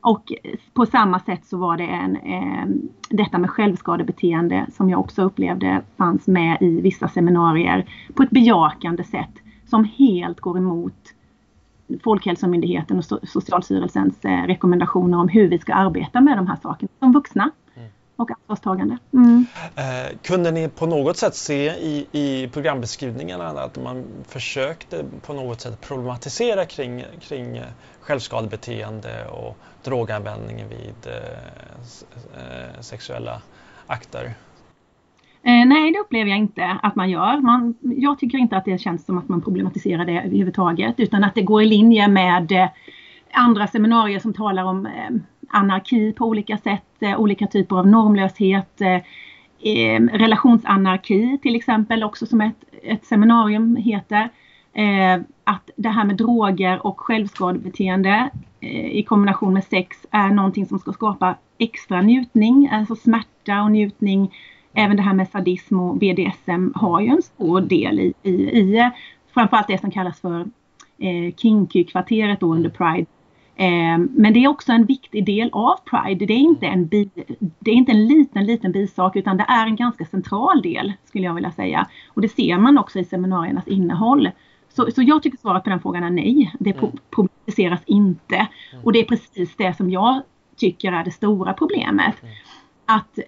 [0.00, 0.32] Och
[0.74, 2.66] på samma sätt så var det en, eh,
[3.10, 9.04] detta med självskadebeteende som jag också upplevde fanns med i vissa seminarier på ett bejakande
[9.04, 11.14] sätt som helt går emot
[12.04, 17.12] Folkhälsomyndigheten och Socialstyrelsens eh, rekommendationer om hur vi ska arbeta med de här sakerna som
[17.12, 17.50] vuxna
[18.16, 18.98] och ansvarstagande.
[19.12, 19.46] Mm.
[19.76, 25.60] Eh, kunde ni på något sätt se i, i programbeskrivningarna att man försökte på något
[25.60, 27.64] sätt problematisera kring, kring eh,
[28.00, 31.14] självskadebeteende och droganvändning vid eh,
[32.42, 33.42] eh, sexuella
[33.86, 34.34] akter?
[35.44, 37.40] Eh, nej, det upplever jag inte att man gör.
[37.40, 41.34] Man, jag tycker inte att det känns som att man problematiserar det överhuvudtaget utan att
[41.34, 42.68] det går i linje med eh,
[43.32, 44.88] andra seminarier som talar om
[45.52, 49.02] anarki på olika sätt, eh, olika typer av normlöshet, eh,
[50.12, 54.28] relationsanarki till exempel också som ett, ett seminarium heter.
[54.74, 58.30] Eh, att det här med droger och självskadebeteende
[58.90, 64.34] i kombination med sex är någonting som ska skapa extra njutning, alltså smärta och njutning.
[64.74, 68.90] Även det här med sadism och BDSM har ju en stor del i, i, i
[69.34, 70.40] framförallt det som kallas för
[70.98, 73.06] eh, kinky-kvarteret under Pride
[74.10, 76.26] men det är också en viktig del av Pride.
[76.26, 77.10] Det är, inte en bi,
[77.58, 81.24] det är inte en liten, liten bisak utan det är en ganska central del skulle
[81.24, 81.88] jag vilja säga.
[82.08, 84.30] Och det ser man också i seminariernas innehåll.
[84.68, 86.54] Så, så jag tycker svaret på den frågan är nej.
[86.60, 86.90] Det mm.
[87.10, 88.36] publiceras inte.
[88.36, 88.84] Mm.
[88.84, 90.22] Och det är precis det som jag
[90.56, 92.22] tycker är det stora problemet.
[92.22, 92.34] Mm.
[92.86, 93.18] Att,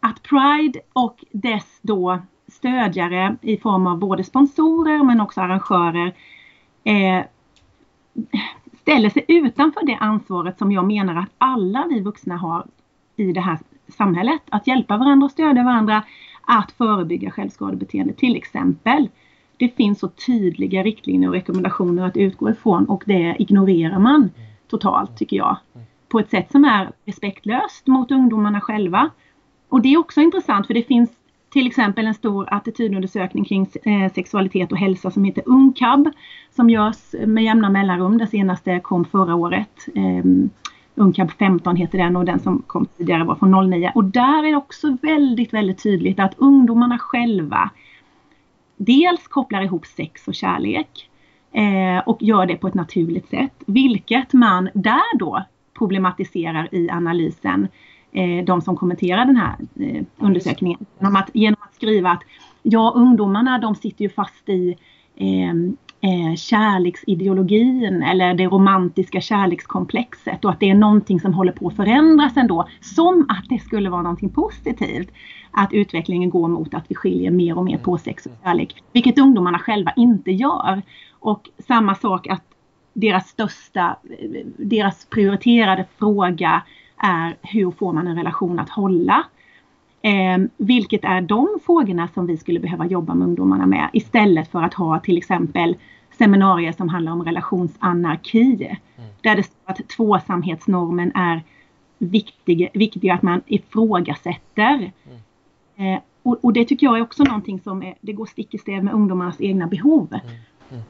[0.00, 6.14] att Pride och dess då stödjare i form av både sponsorer men också arrangörer
[6.84, 7.24] eh,
[8.84, 12.66] ställer sig utanför det ansvaret som jag menar att alla vi vuxna har
[13.16, 14.42] i det här samhället.
[14.48, 16.02] Att hjälpa varandra och stödja varandra
[16.42, 19.08] att förebygga självskadebeteende till exempel.
[19.56, 24.30] Det finns så tydliga riktlinjer och rekommendationer att utgå ifrån och det ignorerar man
[24.68, 25.56] totalt tycker jag.
[26.08, 29.10] På ett sätt som är respektlöst mot ungdomarna själva.
[29.68, 31.10] Och det är också intressant för det finns
[31.54, 36.08] till exempel en stor attitydundersökning kring eh, sexualitet och hälsa som heter UNCAB
[36.56, 38.18] som görs med jämna mellanrum.
[38.18, 39.86] Den senaste kom förra året.
[39.94, 40.50] Ehm,
[40.94, 43.92] UNCAB 15 heter den och den som kom tidigare var från 09.
[43.94, 47.70] Och där är det också väldigt, väldigt tydligt att ungdomarna själva
[48.76, 51.10] dels kopplar ihop sex och kärlek
[51.52, 53.54] eh, och gör det på ett naturligt sätt.
[53.66, 55.44] Vilket man där då
[55.78, 57.68] problematiserar i analysen, eh,
[58.14, 60.86] Eh, de som kommenterar den här eh, undersökningen.
[60.98, 62.22] Genom att, genom att skriva att
[62.62, 64.76] ja, ungdomarna de sitter ju fast i
[65.16, 65.50] eh,
[66.10, 71.76] eh, kärleksideologin eller det romantiska kärlekskomplexet och att det är någonting som håller på att
[71.76, 72.68] förändras ändå.
[72.80, 75.12] Som att det skulle vara någonting positivt.
[75.50, 78.82] Att utvecklingen går mot att vi skiljer mer och mer på sex och kärlek.
[78.92, 80.82] Vilket ungdomarna själva inte gör.
[81.10, 82.44] Och samma sak att
[82.92, 86.62] deras största, eh, deras prioriterade fråga
[87.04, 89.24] är hur får man en relation att hålla?
[90.02, 94.62] Eh, vilket är de frågorna som vi skulle behöva jobba med ungdomarna med istället för
[94.62, 95.76] att ha till exempel
[96.18, 98.76] seminarier som handlar om relationsanarki.
[98.96, 99.10] Mm.
[99.20, 101.42] Där det står att tvåsamhetsnormen är
[101.98, 104.92] viktig, viktig att man ifrågasätter.
[105.04, 105.94] Mm.
[105.94, 108.58] Eh, och, och, det tycker jag är också någonting som är, det går stick i
[108.58, 110.08] stäv med ungdomarnas egna behov.
[110.12, 110.36] Mm.
[110.70, 110.82] mm.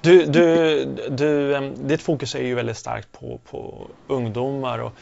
[0.00, 4.92] Du, du, du, ditt fokus är ju väldigt starkt på, på ungdomar och,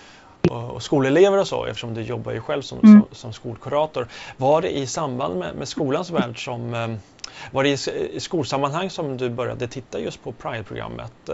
[0.51, 3.01] och, skolelever och så eftersom du jobbar ju själv som, mm.
[3.01, 4.07] som, som, skolkurator.
[4.37, 6.98] Var det i samband med, med skolans värld som
[7.51, 11.31] var det i skolsammanhang som du började titta just på Pride-programmet?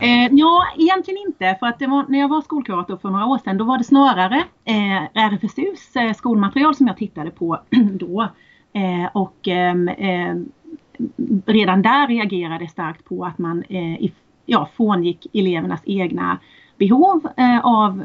[0.00, 1.56] Eh, ja, egentligen inte.
[1.60, 4.44] För att var, när jag var skolkurator för några år sedan då var det snarare
[4.64, 7.60] eh, RFSUs eh, skolmaterial som jag tittade på
[7.92, 8.28] då.
[8.72, 10.36] Eh, och ehm, eh,
[11.46, 14.10] redan där reagerade jag starkt på att man eh,
[14.46, 16.38] ja, frångick elevernas egna
[16.78, 18.04] behov eh, av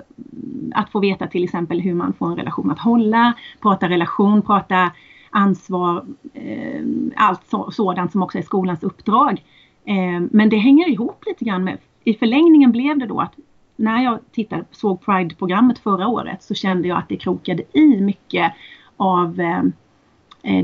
[0.74, 4.92] att få veta till exempel hur man får en relation att hålla, prata relation, prata
[5.30, 6.82] ansvar, eh,
[7.16, 9.44] allt sådant som också är skolans uppdrag.
[9.86, 13.34] Eh, men det hänger ihop lite grann med, i förlängningen blev det då att
[13.76, 18.54] när jag tittade, såg Pride-programmet förra året så kände jag att det krokade i mycket
[18.98, 19.42] av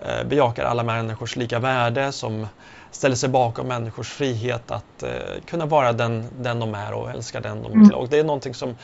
[0.02, 2.46] eh, bejakar alla människors lika värde, som
[2.90, 5.10] ställer sig bakom människors frihet att eh,
[5.46, 7.94] kunna vara den, den de är och älska den de är.
[7.94, 8.74] Och det är någonting som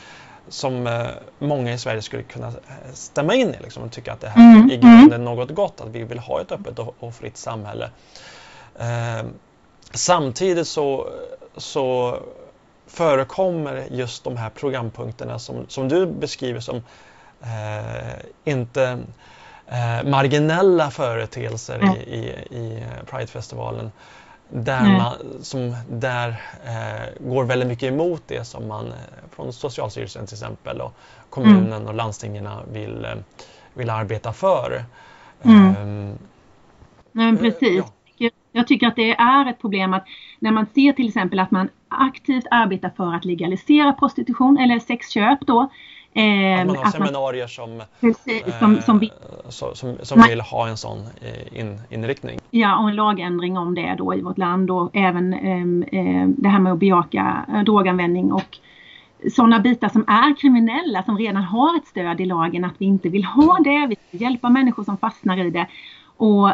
[0.49, 1.07] som eh,
[1.39, 4.57] många i Sverige skulle kunna eh, stämma in i liksom, och tycka att det här
[4.57, 4.71] mm.
[4.71, 7.91] i grunden är något gott, att vi vill ha ett öppet och, och fritt samhälle.
[8.79, 9.27] Eh,
[9.93, 11.09] samtidigt så,
[11.57, 12.19] så
[12.87, 16.77] förekommer just de här programpunkterna som, som du beskriver som
[17.43, 18.15] eh,
[18.45, 18.99] inte
[19.69, 21.95] eh, marginella företeelser mm.
[21.95, 23.93] i, i, i Pridefestivalen.
[24.49, 24.93] Där, mm.
[24.93, 26.29] man, som, där
[26.65, 28.93] eh, går väldigt mycket emot det som man eh,
[29.31, 30.95] från Socialstyrelsen till exempel och
[31.31, 31.87] kommunen mm.
[31.87, 33.15] och landstingen vill, eh,
[33.75, 34.85] vill arbeta för.
[35.43, 36.19] Um,
[37.13, 37.85] Nej, precis.
[38.17, 38.31] Ja.
[38.57, 40.05] Jag tycker att det är ett problem att
[40.39, 45.39] när man ser till exempel att man aktivt arbetar för att legalisera prostitution eller sexköp
[45.47, 45.69] då.
[46.17, 49.11] Att man har att seminarier man, som, precis, som, som, vill,
[49.45, 52.41] eh, som, som, som man, vill ha en sån eh, in, inriktning.
[52.51, 56.49] Ja, och en lagändring om det då i vårt land och även eh, eh det
[56.49, 58.59] här med att bejaka eh, droganvändning och
[59.33, 63.09] sådana bitar som är kriminella som redan har ett stöd i lagen att vi inte
[63.09, 63.87] vill ha det.
[63.87, 65.67] Vi vill hjälpa människor som fastnar i det.
[66.17, 66.51] Och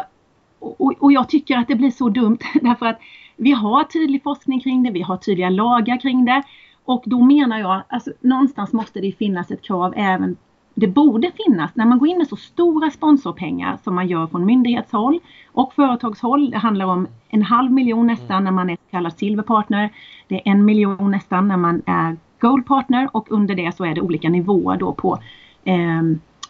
[0.61, 2.99] och, och jag tycker att det blir så dumt därför att
[3.35, 6.43] vi har tydlig forskning kring det, vi har tydliga lagar kring det.
[6.85, 10.37] Och då menar jag, alltså någonstans måste det finnas ett krav även
[10.73, 14.45] det borde finnas när man går in med så stora sponsorpengar som man gör från
[14.45, 15.19] myndighetshåll
[15.51, 16.51] och företagshåll.
[16.51, 19.89] Det handlar om en halv miljon nästan när man är så kallad silverpartner.
[20.27, 24.01] Det är en miljon nästan när man är goldpartner och under det så är det
[24.01, 25.17] olika nivåer då på
[25.63, 26.01] eh,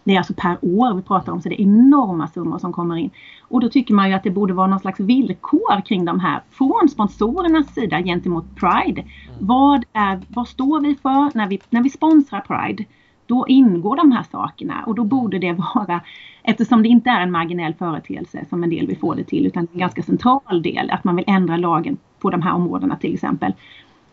[0.04, 2.96] det är alltså per år vi pratar om så det är enorma summor som kommer
[2.96, 3.10] in.
[3.42, 6.42] Och då tycker man ju att det borde vara någon slags villkor kring de här
[6.50, 9.02] från sponsorernas sida gentemot Pride.
[9.02, 9.12] Mm.
[9.40, 12.86] Vad, är, vad står vi för när vi, när vi sponsrar Pride?
[13.32, 16.02] då ingår de här sakerna och då borde det vara,
[16.44, 19.68] eftersom det inte är en marginell företeelse som en del vill få det till, utan
[19.74, 23.54] en ganska central del, att man vill ändra lagen på de här områdena till exempel,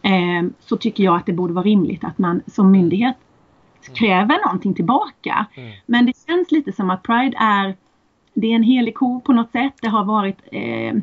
[0.03, 3.17] eh, så tycker jag att det borde vara rimligt att man som myndighet
[3.95, 5.47] kräver någonting tillbaka.
[5.55, 5.73] Mm.
[5.87, 7.77] Men det känns lite som att Pride är,
[8.35, 9.73] det är en helig ko på något sätt.
[9.81, 10.95] Det har varit eh,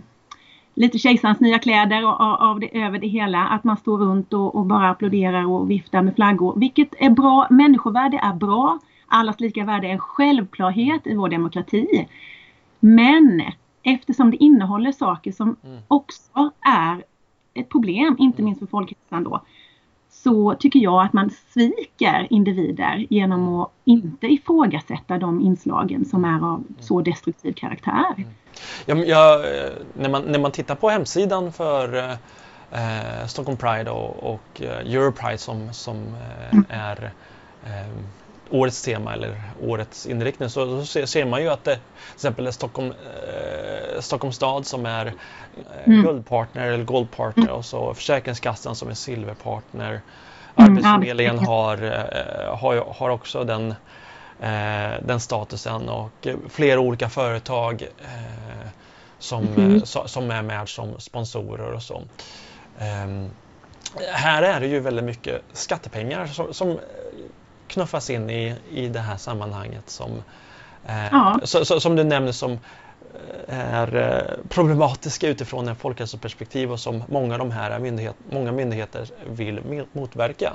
[0.74, 3.48] lite kejsarens nya kläder av, av det, över det hela.
[3.48, 6.60] Att man står runt och, och, bara applåderar och viftar med flaggor.
[6.60, 7.48] Vilket är bra.
[7.50, 8.80] Människovärde är bra.
[9.08, 12.08] Allas lika värde är en självklarhet i vår demokrati.
[12.80, 13.44] Men
[13.84, 15.82] eftersom det innehåller saker som mm.
[15.88, 17.04] också är
[17.54, 19.42] ett problem, inte minst för folkhälsan då,
[20.24, 26.46] så tycker jag att man sviker individer genom att inte ifrågasätta de inslagen som är
[26.54, 28.14] av så destruktiv karaktär.
[28.18, 28.30] Mm.
[28.86, 29.44] Ja, ja,
[29.94, 32.10] när, man, när man tittar på hemsidan för
[32.72, 36.66] eh, Stockholm Pride och, och eh, Europride som, som eh, mm.
[36.70, 37.12] är
[37.66, 37.96] eh,
[38.50, 42.88] årets tema eller årets inriktning så, så ser, man ju att det, till exempel Stockholm,
[42.90, 45.14] eh, Stockholms stad som är eh,
[45.86, 46.02] mm.
[46.02, 47.56] guldpartner eller goldpartner mm.
[47.56, 49.90] och så Försäkringskassan som är silverpartner.
[49.90, 50.02] Mm,
[50.56, 53.72] Arbetsförmedlingen har, eh, har, har också den,
[54.42, 58.68] eh, den statusen och flera olika företag eh,
[59.20, 59.82] som, mm.
[59.86, 62.04] som är med som sponsorer och så.
[62.80, 63.30] Ehm,
[64.14, 66.80] här är det ju väldigt mycket skattepengar som, som
[67.68, 70.12] knuffas in i, i det här sammanhanget som,
[70.86, 71.40] eh, ja.
[71.44, 72.52] så, så, som du nämner som
[73.48, 78.52] eh, är eh, problematiska utifrån en folkhälsoperspektiv och som många av de här myndighet, många
[78.52, 80.54] myndigheter vill motverka.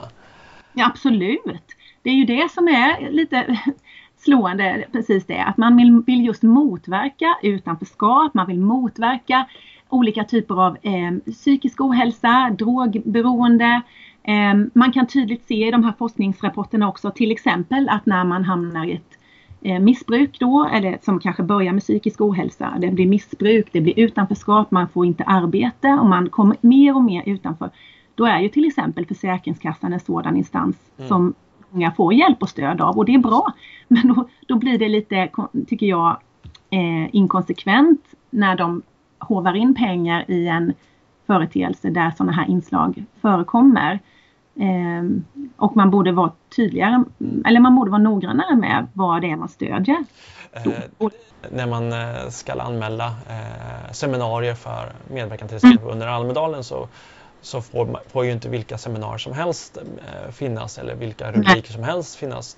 [0.73, 1.66] Ja, absolut.
[2.03, 3.59] Det är ju det som är lite
[4.18, 9.46] slående, precis det, att man vill, vill just motverka utanförskap, man vill motverka
[9.88, 13.83] olika typer av eh, psykisk ohälsa, drogberoende,
[14.73, 18.85] man kan tydligt se i de här forskningsrapporterna också till exempel att när man hamnar
[18.87, 19.19] i ett
[19.63, 23.99] eh, missbruk då, eller som kanske börjar med psykisk ohälsa, det blir missbruk, det blir
[23.99, 27.71] utanförskap, man får inte arbete och man kommer mer och mer utanför.
[28.15, 31.09] Då är ju till exempel Försäkringskassan en sådan instans mm.
[31.09, 31.35] som
[31.71, 33.53] många får hjälp och stöd av och det är bra.
[33.89, 35.31] Men då, då blir det lite,
[35.69, 36.17] tycker jag,
[36.71, 38.83] eh, inkonsekvent när de
[39.19, 40.73] hovar in pengar i en
[41.31, 43.99] företeelse där sådana här inslag förekommer.
[44.57, 45.03] Eh,
[45.57, 47.05] och man borde vara tydligare,
[47.47, 50.05] eller man borde vara noggrannare med vad det är man stödjer.
[50.53, 50.62] Eh,
[51.51, 55.93] när man eh, ska anmäla eh, seminarier för medverkan till exempel mm.
[55.93, 56.88] under Almedalen så
[57.42, 61.83] så får, får ju inte vilka seminarier som helst eh, finnas eller vilka rubriker som
[61.83, 62.57] helst finnas.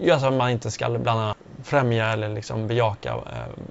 [0.00, 3.62] Just att man inte ska bland annat främja eller liksom bejaka eh,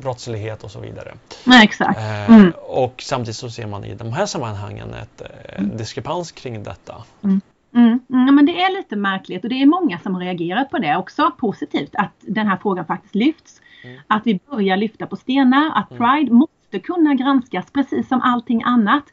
[0.00, 1.14] brottslighet och så vidare.
[1.44, 1.98] Nej, exakt.
[1.98, 2.52] Eh, mm.
[2.68, 5.76] Och samtidigt så ser man i de här sammanhangen ett eh, mm.
[5.76, 7.04] diskrepans kring detta.
[7.24, 7.40] Mm.
[7.74, 8.00] Mm.
[8.06, 10.96] Ja, men det är lite märkligt och det är många som har reagerat på det
[10.96, 13.60] också positivt att den här frågan faktiskt lyfts.
[13.84, 14.00] Mm.
[14.06, 16.02] Att vi börjar lyfta på stenar, att mm.
[16.02, 19.04] Pride måste kunna granskas precis som allting annat.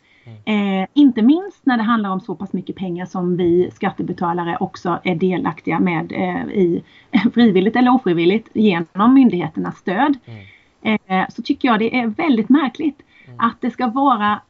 [0.46, 5.00] Eh, inte minst när det handlar om så pass mycket pengar som vi skattebetalare också
[5.04, 6.84] är delaktiga med eh, i
[7.34, 10.18] frivilligt eller ofrivilligt genom myndigheternas stöd.
[10.26, 11.00] Mm.
[11.08, 13.40] Eh, så tycker jag det är väldigt märkligt mm.
[13.40, 14.42] att det ska vara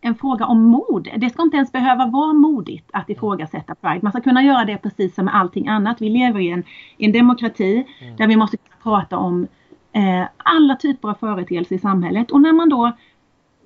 [0.00, 1.08] en fråga om mod.
[1.16, 4.00] Det ska inte ens behöva vara modigt att ifrågasätta Pride.
[4.02, 6.00] Man ska kunna göra det precis som med allting annat.
[6.00, 6.62] Vi lever i en,
[6.96, 8.16] i en demokrati mm.
[8.16, 9.46] där vi måste kunna prata om
[9.92, 12.92] eh, alla typer av företeelser i samhället och när man då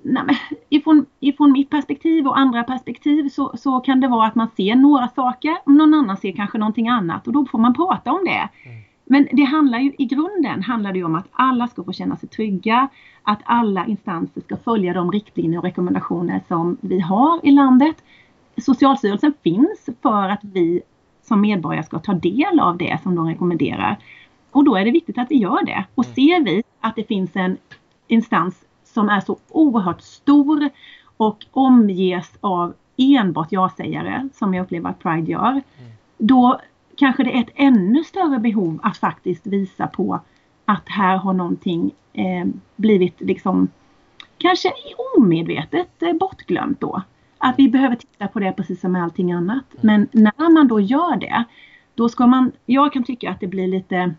[0.03, 4.47] nej, ifrån, ifrån mitt perspektiv och andra perspektiv så, så kan det vara att man
[4.57, 8.11] ser några saker och någon annan ser kanske någonting annat och då får man prata
[8.11, 8.49] om det.
[8.69, 8.81] Mm.
[9.05, 12.29] Men det handlar ju i grunden handlar det om att alla ska få känna sig
[12.29, 12.87] trygga,
[13.23, 17.95] att alla instanser ska följa de riktlinjer och rekommendationer som vi har i landet.
[18.57, 20.81] Socialstyrelsen finns för att vi
[21.21, 23.97] som medborgare ska ta del av det som de rekommenderar.
[24.51, 25.85] Och då är det viktigt att vi gör det.
[25.95, 26.15] Och mm.
[26.15, 27.57] ser vi att det finns en
[28.07, 30.69] instans som är så oerhört stor
[31.17, 35.51] och omges av enbart ja-sägare som jag upplever att Pride gör.
[35.51, 35.63] Mm.
[36.17, 36.59] Då
[36.95, 40.19] kanske det är ett ännu större behov att faktiskt visa på
[40.65, 43.67] att här har någonting eh, blivit liksom
[44.37, 44.73] kanske
[45.17, 47.01] omedvetet eh, bortglömt då.
[47.37, 49.65] Att vi behöver titta på det precis som med allting annat.
[49.81, 50.07] Mm.
[50.11, 51.43] Men när man då gör det,
[51.95, 54.13] då ska man, jag kan tycka att det blir lite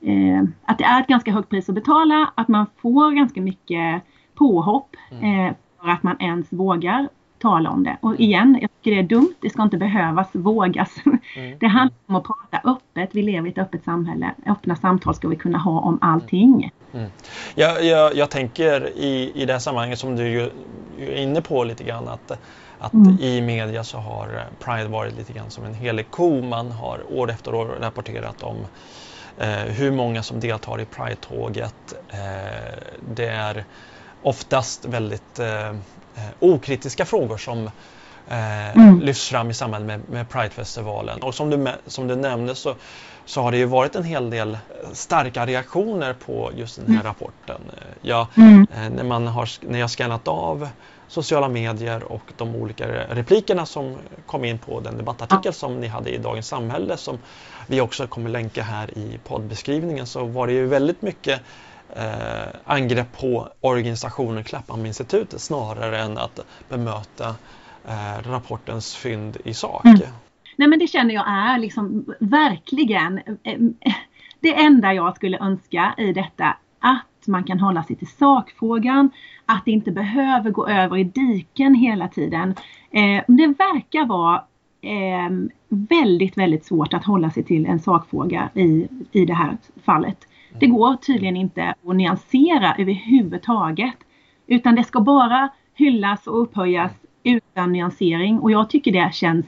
[0.00, 4.02] eh, att det är ett ganska högt pris att betala, att man får ganska mycket
[4.34, 5.46] påhopp mm.
[5.48, 7.96] eh, för att man ens vågar tala om det.
[8.00, 10.90] Och igen, jag tycker det är dumt, det ska inte behövas, vågas.
[11.06, 11.58] Mm.
[11.60, 14.34] Det handlar om att prata öppet, vi lever i ett öppet samhälle.
[14.46, 16.70] Öppna samtal ska vi kunna ha om allting.
[16.94, 17.10] Mm.
[17.54, 20.50] Jag, jag, jag, tänker i, i det här sammanhanget som du ju,
[20.98, 22.30] är inne på lite grann att,
[22.78, 23.18] att mm.
[23.20, 26.42] i media så har Pride varit lite grann som en helig ko.
[26.42, 28.56] Man har år efter år rapporterat om
[29.66, 31.94] hur många som deltar i Pride-tåget.
[32.08, 32.18] Eh,
[33.14, 33.64] det är
[34.22, 35.72] oftast väldigt eh,
[36.16, 37.66] Eh, okritiska frågor som
[38.28, 39.00] eh, mm.
[39.00, 41.22] lyfts fram i samband med, med Pridefestivalen.
[41.22, 42.74] Och som du, som du nämnde så,
[43.26, 44.58] så har det ju varit en hel del
[44.92, 47.06] starka reaktioner på just den här mm.
[47.06, 47.60] rapporten.
[47.76, 48.66] Eh, jag, mm.
[48.74, 50.68] eh, när, man har, när jag skannat av
[51.08, 53.96] sociala medier och de olika replikerna som
[54.26, 57.18] kom in på den debattartikel som ni hade i Dagens Samhälle som
[57.66, 61.40] vi också kommer länka här i poddbeskrivningen så var det ju väldigt mycket
[61.96, 67.34] eh, angrepp på organisationen Klapphamninstitutet snarare än att bemöta
[67.88, 69.84] eh, rapportens fynd i sak.
[69.84, 70.00] Mm.
[70.56, 73.58] Nej men det känner jag är liksom verkligen eh,
[74.40, 79.10] det enda jag skulle önska i detta att man kan hålla sig till sakfrågan,
[79.46, 82.54] att det inte behöver gå över i diken hela tiden.
[82.90, 84.44] Eh, det verkar vara
[84.80, 85.30] eh,
[85.68, 90.28] väldigt, väldigt svårt att hålla sig till en sakfråga i, i det här fallet.
[90.60, 93.96] Det går tydligen inte att nyansera överhuvudtaget.
[94.46, 96.92] Utan det ska bara hyllas och upphöjas
[97.22, 99.46] utan nyansering och jag tycker det känns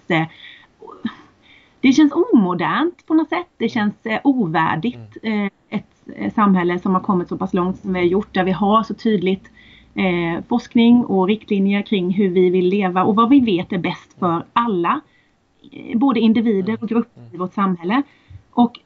[1.81, 3.47] det känns omodernt på något sätt.
[3.57, 5.45] Det känns eh, ovärdigt mm.
[5.45, 8.53] eh, ett samhälle som har kommit så pass långt som vi har gjort där vi
[8.53, 9.51] har så tydligt
[10.49, 14.45] forskning och riktlinjer kring hur vi vill leva och vad vi vet är bäst för
[14.53, 15.01] alla.
[15.95, 18.03] Både individer och grupper i vårt samhälle.
[18.51, 18.81] Och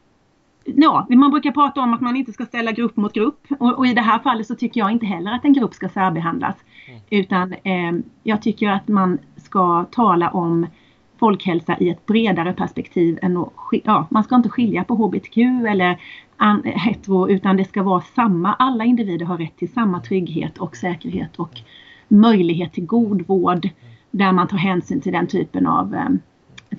[0.65, 3.87] ja, man brukar prata om att man inte ska ställa grupp mot grupp och, och
[3.87, 6.57] i det här fallet så tycker jag inte heller att en grupp ska särbehandlas.
[6.89, 7.01] Mm.
[7.11, 10.67] Utan eh, jag tycker att man ska tala om
[11.23, 13.53] folkhälsa i ett bredare perspektiv än att,
[13.85, 15.37] ja, man ska inte skilja på HBTQ
[15.69, 16.01] eller
[16.65, 21.37] hetero utan det ska vara samma, alla individer har rätt till samma trygghet och säkerhet
[21.37, 21.61] och
[22.09, 23.69] möjlighet till god vård
[24.11, 26.09] där man tar hänsyn till den typen av eh,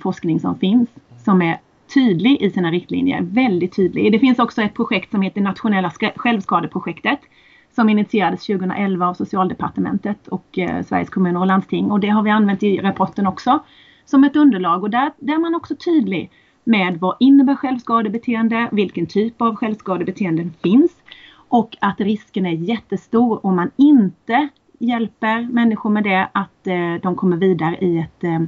[0.00, 0.88] forskning som finns
[1.24, 1.60] som är
[1.94, 4.12] tydlig i sina riktlinjer, väldigt tydlig.
[4.12, 7.20] Det finns också ett projekt som heter Nationella självskadeprojektet
[7.74, 12.30] som initierades 2011 av Socialdepartementet och eh, Sveriges kommuner och landsting och det har vi
[12.30, 13.60] använt i rapporten också
[14.04, 16.30] som ett underlag och där, där är man också tydlig
[16.64, 20.92] med vad innebär självskadebeteende, vilken typ av självskadebeteenden finns
[21.48, 24.48] och att risken är jättestor om man inte
[24.78, 28.40] hjälper människor med det att eh, de kommer vidare i ett eh,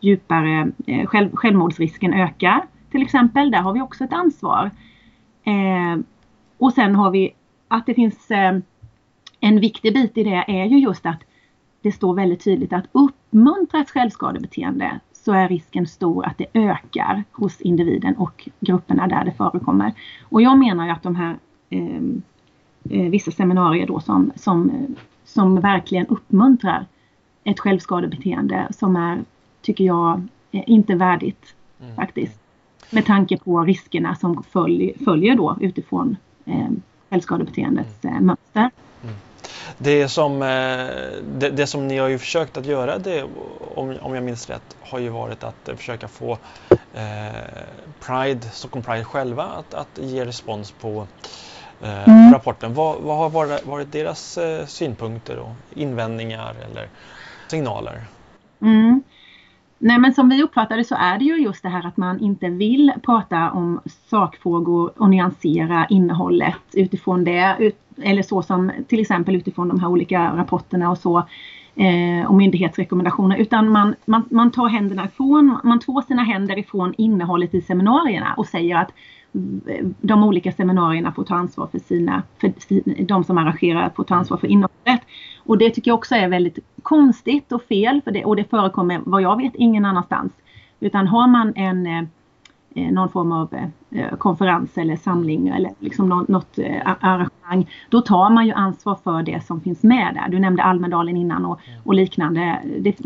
[0.00, 3.50] djupare, eh, själv, självmordsrisken ökar till exempel.
[3.50, 4.70] Där har vi också ett ansvar.
[5.44, 6.02] Eh,
[6.58, 7.34] och sen har vi
[7.68, 8.58] att det finns eh,
[9.40, 11.20] en viktig bit i det är ju just att
[11.82, 17.24] det står väldigt tydligt att uppmuntra ett självskadebeteende så är risken stor att det ökar
[17.32, 19.92] hos individen och grupperna där det förekommer.
[20.22, 21.36] Och jag menar ju att de här
[21.70, 21.96] eh,
[22.90, 24.72] eh vissa seminarier då som, som,
[25.24, 26.86] som verkligen uppmuntrar
[27.44, 29.24] ett självskadebeteende som är,
[29.62, 30.22] tycker jag,
[30.52, 31.96] eh, inte värdigt mm.
[31.96, 32.40] faktiskt.
[32.90, 36.70] Med tanke på riskerna som följ, följer då utifrån eh,
[37.10, 38.70] självskadebeteendets eh, mönster.
[39.78, 40.86] Det som, eh,
[41.38, 43.22] det, det, som ni har ju försökt att göra, det,
[43.74, 46.38] om, om jag minns rätt, har ju varit att försöka få
[46.70, 47.32] eh,
[48.00, 51.06] Pride, Stockholm Pride själva att, att ge respons på
[51.80, 52.32] eh, mm.
[52.32, 52.74] rapporten.
[52.74, 56.88] Vad, vad, har varit, varit deras eh, synpunkter och invändningar eller
[57.48, 58.04] signaler?
[58.62, 59.02] Mm.
[59.84, 62.20] Nej men som vi uppfattar det så är det ju just det här att man
[62.20, 63.80] inte vill prata om
[64.10, 67.72] sakfrågor och nyansera innehållet utifrån det.
[68.02, 71.18] Eller så som till exempel utifrån de här olika rapporterna och så
[71.76, 76.94] eh, och myndighetsrekommendationer utan man, man, man tar händerna ifrån, man tvår sina händer ifrån
[76.98, 78.90] innehållet i seminarierna och säger att
[80.00, 82.52] de olika seminarierna får ta ansvar för sina, för
[83.04, 85.02] de som arrangerar får ta ansvar för innehållet.
[85.44, 89.00] Och det tycker jag också är väldigt konstigt och fel för det, och det förekommer
[89.04, 90.32] vad jag vet ingen annanstans.
[90.80, 92.02] Utan har man en eh,
[92.74, 93.54] Eh, någon form av
[93.90, 97.70] eh, konferens eller samling eller liksom något, arrangemang.
[97.88, 100.28] Då tar man ju ansvar för det som finns med där.
[100.28, 101.80] Du nämnde Almedalen innan och, mm.
[101.84, 102.62] och liknande.
[102.80, 102.96] Det,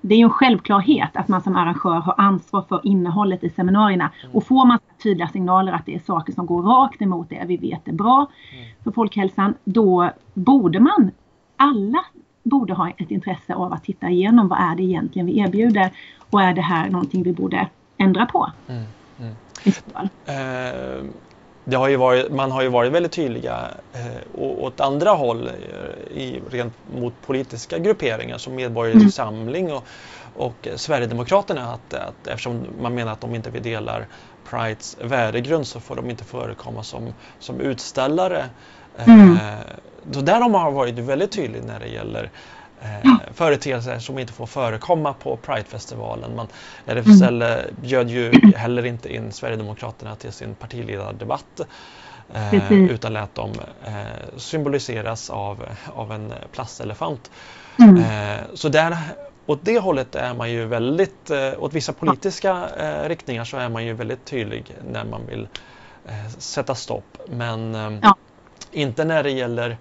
[0.00, 4.10] det, är ju en självklarhet att man som arrangör har ansvar för innehållet i seminarierna.
[4.22, 4.36] Mm.
[4.36, 7.56] Och får man tydliga signaler att det är saker som går rakt emot det vi
[7.56, 8.64] vet är bra mm.
[8.84, 11.10] för folkhälsan, då borde man
[11.56, 12.04] alla
[12.42, 15.90] borde ha ett intresse av att titta igenom vad är det egentligen vi erbjuder
[16.30, 18.52] och är det här någonting vi borde ändra på.
[18.68, 18.84] Mm.
[19.18, 19.34] Mm.
[20.26, 21.10] Eh,
[21.64, 26.16] det har ju varit, man har ju varit väldigt tydliga eh, åt andra håll eh,
[26.16, 29.12] i, rent mot politiska grupperingar som Medborgerlig mm.
[29.12, 29.84] Samling och,
[30.34, 34.06] och Sverigedemokraterna att, att eftersom man menar att de inte vill delar
[34.50, 38.44] Prides värdegrund så får de inte förekomma som, som utställare.
[38.98, 39.38] Eh, mm.
[40.10, 42.30] Så där har man varit väldigt tydlig när det gäller
[42.80, 46.36] eh, företeelser som inte får förekomma på Pridefestivalen.
[46.36, 46.46] Man,
[46.86, 47.74] RFSL mm.
[47.82, 51.60] bjöd ju heller inte in Sverigedemokraterna till sin partiledardebatt
[52.34, 53.52] eh, utan lät dem
[53.86, 55.62] eh, symboliseras av,
[55.94, 57.30] av en plastelefant.
[57.78, 57.96] Mm.
[57.96, 58.96] Eh, så där,
[59.46, 63.68] åt det hållet är man ju väldigt, eh, åt vissa politiska eh, riktningar så är
[63.68, 65.48] man ju väldigt tydlig när man vill
[66.06, 67.18] eh, sätta stopp.
[67.28, 68.16] Men ja.
[68.72, 69.76] Inte när det gäller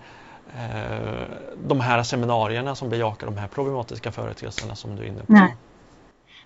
[0.57, 1.27] Eh,
[1.67, 5.33] de här seminarierna som bejakar de här problematiska företeelserna som du är inne på.
[5.33, 5.55] Nej,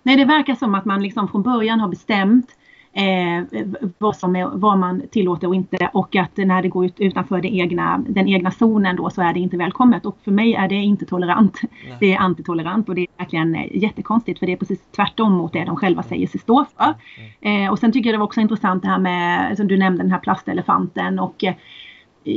[0.04, 2.48] Nej det verkar som att man liksom från början har bestämt
[2.94, 3.62] eh,
[3.98, 7.42] vad, som är, vad man tillåter och inte och att när det går ut utanför
[7.42, 10.68] det egna, den egna zonen då så är det inte välkommet och för mig är
[10.68, 11.62] det inte tolerant.
[11.64, 11.98] Nej.
[12.00, 15.54] Det är antitolerant och det är verkligen eh, jättekonstigt för det är precis tvärtom mot
[15.54, 16.94] det de själva säger sig stå för.
[17.42, 17.66] Mm.
[17.66, 20.04] Eh, och sen tycker jag det var också intressant det här med, som du nämnde
[20.04, 21.54] den här plastelefanten och eh,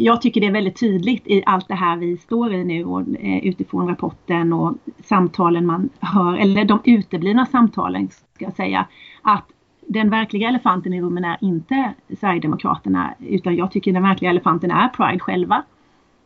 [0.01, 3.01] jag tycker det är väldigt tydligt i allt det här vi står i nu och
[3.01, 4.75] eh, utifrån rapporten och
[5.05, 8.87] samtalen man hör, eller de uteblivna samtalen ska jag säga,
[9.23, 9.45] att
[9.87, 14.89] den verkliga elefanten i rummen är inte Sverigedemokraterna utan jag tycker den verkliga elefanten är
[14.89, 15.63] Pride själva.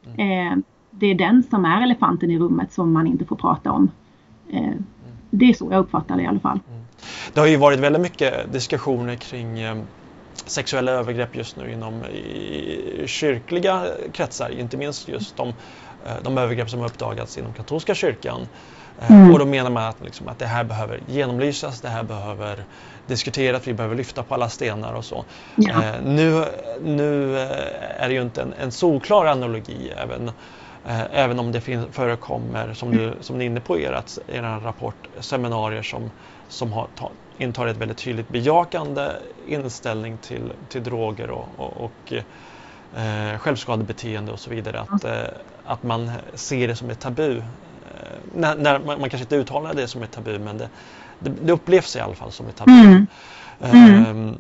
[0.07, 0.53] Mm.
[0.53, 0.59] Eh,
[0.91, 3.91] det är den som är elefanten i rummet som man inte får prata om.
[4.49, 4.85] Eh, mm.
[5.31, 6.61] det är så jag uppfattar det i alla fall.
[6.71, 6.83] Mm.
[7.33, 9.59] Det har ju varit väldigt mycket diskussioner kring
[10.47, 12.03] sexuella övergrepp just nu inom
[13.07, 18.49] kyrkliga kretsar, inte minst just de, eh, de övergrepp som har uppdagats inom katolska kyrkan.
[19.01, 19.33] Eh, mm.
[19.33, 22.65] Och då menar man att, liksom, att det här behöver genomlysas, det här behöver
[23.07, 25.25] diskuteras, vi behöver lyfta på alla stenar och så.
[25.55, 25.85] Ja.
[25.85, 26.45] Eh, nu,
[26.83, 27.39] nu
[27.99, 30.29] är det ju inte en, en solklar analogi även,
[30.89, 31.61] eh, även om det
[31.93, 36.11] förekommer, som du, som ni är inne på i er rapport, seminarier som,
[36.49, 39.11] som har ta, intar ett väldigt tydligt bejakande
[39.47, 42.13] inställning till, till droger och, och, och
[42.99, 44.81] eh, självskadebeteende och så vidare.
[44.81, 45.13] Att, eh,
[45.65, 47.37] att man ser det som ett tabu.
[47.37, 47.43] Eh,
[48.35, 50.69] när, när man, man, kanske inte uttalar det som ett tabu men det,
[51.19, 52.73] det, det upplevs i alla fall som ett tabu.
[52.73, 53.07] Mm.
[53.61, 54.39] Mm.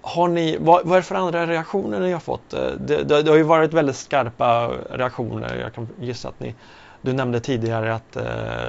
[0.00, 2.54] Har ni, vad, vad är det för andra reaktioner ni har fått?
[2.54, 5.56] Eh, det, det, det, har ju varit väldigt skarpa reaktioner.
[5.56, 6.54] Jag kan gissa att ni,
[7.00, 8.24] du nämnde tidigare att eh,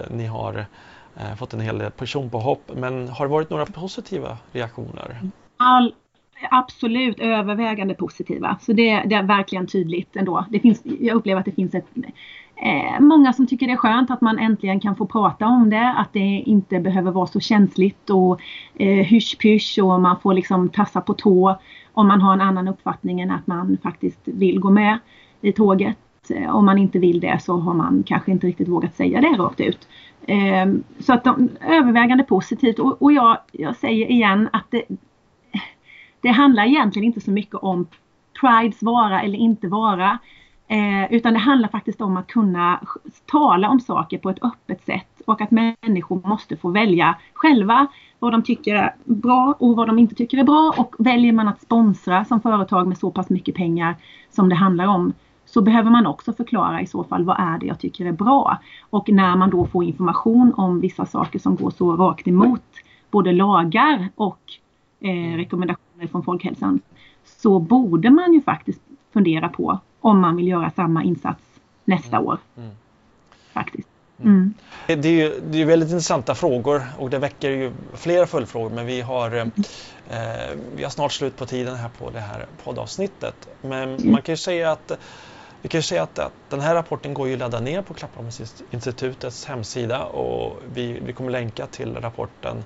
[0.10, 0.66] ni har
[1.20, 2.72] Eh, fått en hel del personpåhopp.
[2.76, 5.20] Men har det varit några positiva reaktioner?
[5.58, 5.94] All,
[6.52, 8.58] absolut övervägande positiva.
[8.62, 10.46] Så det, det, är verkligen tydligt ändå.
[10.50, 11.86] Det finns, jag upplever att det finns ett,
[12.56, 15.94] eh, många som tycker det är skönt att man äntligen kan få prata om det.
[15.98, 18.42] Att det inte behöver vara så känsligt och
[18.76, 21.60] eh, hysch och man får liksom tassa på tå
[21.94, 25.00] om man har en annan uppfattning än att man faktiskt vill gå med
[25.42, 25.98] i tåget.
[26.30, 29.28] Eh, om man inte vill det så har man kanske inte riktigt vågat säga det
[29.28, 29.88] rakt ut.
[30.26, 34.84] Ehm, så att de övervägande positivt och, och jag, jag, säger igen att det,
[36.22, 37.88] det handlar egentligen inte så mycket om
[38.42, 40.20] Prides vara eller inte vara.
[40.68, 42.80] Eh, utan det handlar faktiskt om att kunna
[43.26, 47.88] tala om saker på ett öppet sätt och att människor måste få välja själva
[48.20, 50.74] vad de tycker är bra och vad de inte tycker är bra.
[50.78, 53.96] Och väljer man att sponsra som företag med så pass mycket pengar
[54.30, 55.14] som det handlar om
[55.48, 58.58] så behöver man också förklara i så fall vad är det jag tycker är bra.
[58.90, 62.64] Och när man då får information om vissa saker som går så rakt emot
[63.12, 64.40] både lagar och
[65.00, 66.82] eh, rekommendationer från folkhälsan
[67.26, 68.82] så borde man ju faktiskt
[69.14, 71.44] fundera på om man vill göra samma insats
[71.86, 72.28] nästa mm.
[72.28, 72.38] år.
[72.58, 72.72] Mm.
[73.54, 73.90] Faktiskt.
[74.20, 74.54] Mm.
[74.88, 75.02] mm.
[75.02, 78.86] Det är ju det är väldigt intressanta frågor och det väcker ju flera följdfrågor men
[78.86, 79.42] vi har, eh,
[80.10, 83.50] eh vi har snart slut på tiden här på det här poddavsnittet.
[83.62, 84.12] Men mm.
[84.12, 84.92] man kan ju säga att
[85.68, 87.94] vi kan ju säga att, att den här rapporten går ju att ladda ner på
[87.94, 92.64] Klappholmsinstitutets hemsida och vi, vi kommer länka till rapporten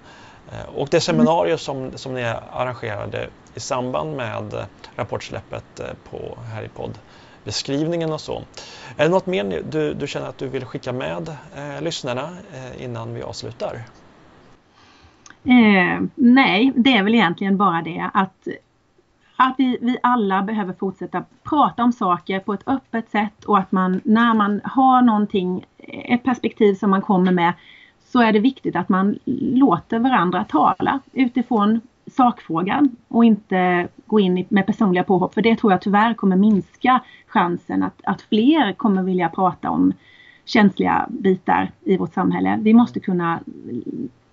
[0.51, 6.63] eh, och det seminarium som, som ni arrangerade i samband med rapportsläppet eh, på, här
[6.63, 8.43] i poddbeskrivningen och så.
[8.97, 12.83] Är det något mer du, du känner att du vill skicka med eh, lyssnarna eh,
[12.83, 13.81] innan vi avslutar?
[15.43, 18.47] Eh, nej, det är väl egentligen bara det att
[19.47, 23.71] att vi, vi alla behöver fortsätta prata om saker på ett öppet sätt och att
[23.71, 27.53] man när man har någonting, ett perspektiv som man kommer med
[28.05, 34.45] så är det viktigt att man låter varandra tala utifrån sakfrågan och inte gå in
[34.49, 35.33] med personliga påhopp.
[35.33, 39.93] För det tror jag tyvärr kommer minska chansen att, att fler kommer vilja prata om
[40.45, 42.59] känsliga bitar i vårt samhälle.
[42.61, 43.39] Vi måste kunna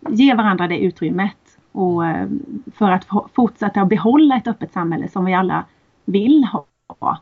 [0.08, 2.28] ge varandra det utrymmet och eh,
[2.74, 5.64] för att fortsätta behålla ett öppet samhälle som vi alla
[6.04, 7.18] vill ha.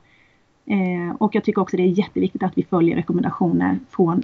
[0.67, 4.23] Eh, och jag tycker också det är jätteviktigt att vi följer rekommendationer från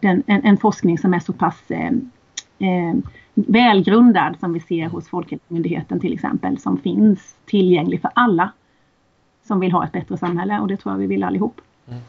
[0.00, 1.92] den, en, en forskning som är så pass eh,
[2.58, 2.94] eh,
[3.34, 8.52] välgrundad som vi ser hos Folkhälsomyndigheten till exempel som finns tillgänglig för alla
[9.42, 11.60] som vill ha ett bättre samhälle och det tror jag vi vill allihop.
[11.88, 12.00] Mm.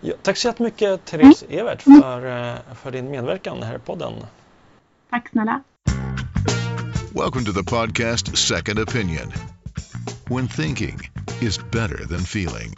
[0.00, 1.58] Ja, tack så jättemycket Therese mm.
[1.58, 4.12] Evert för, för din medverkan här i podden.
[5.10, 5.62] Tack snälla.
[7.14, 9.30] Welcome to the podcast Second Opinion.
[10.28, 10.98] When thinking
[11.42, 12.74] is better than feeling.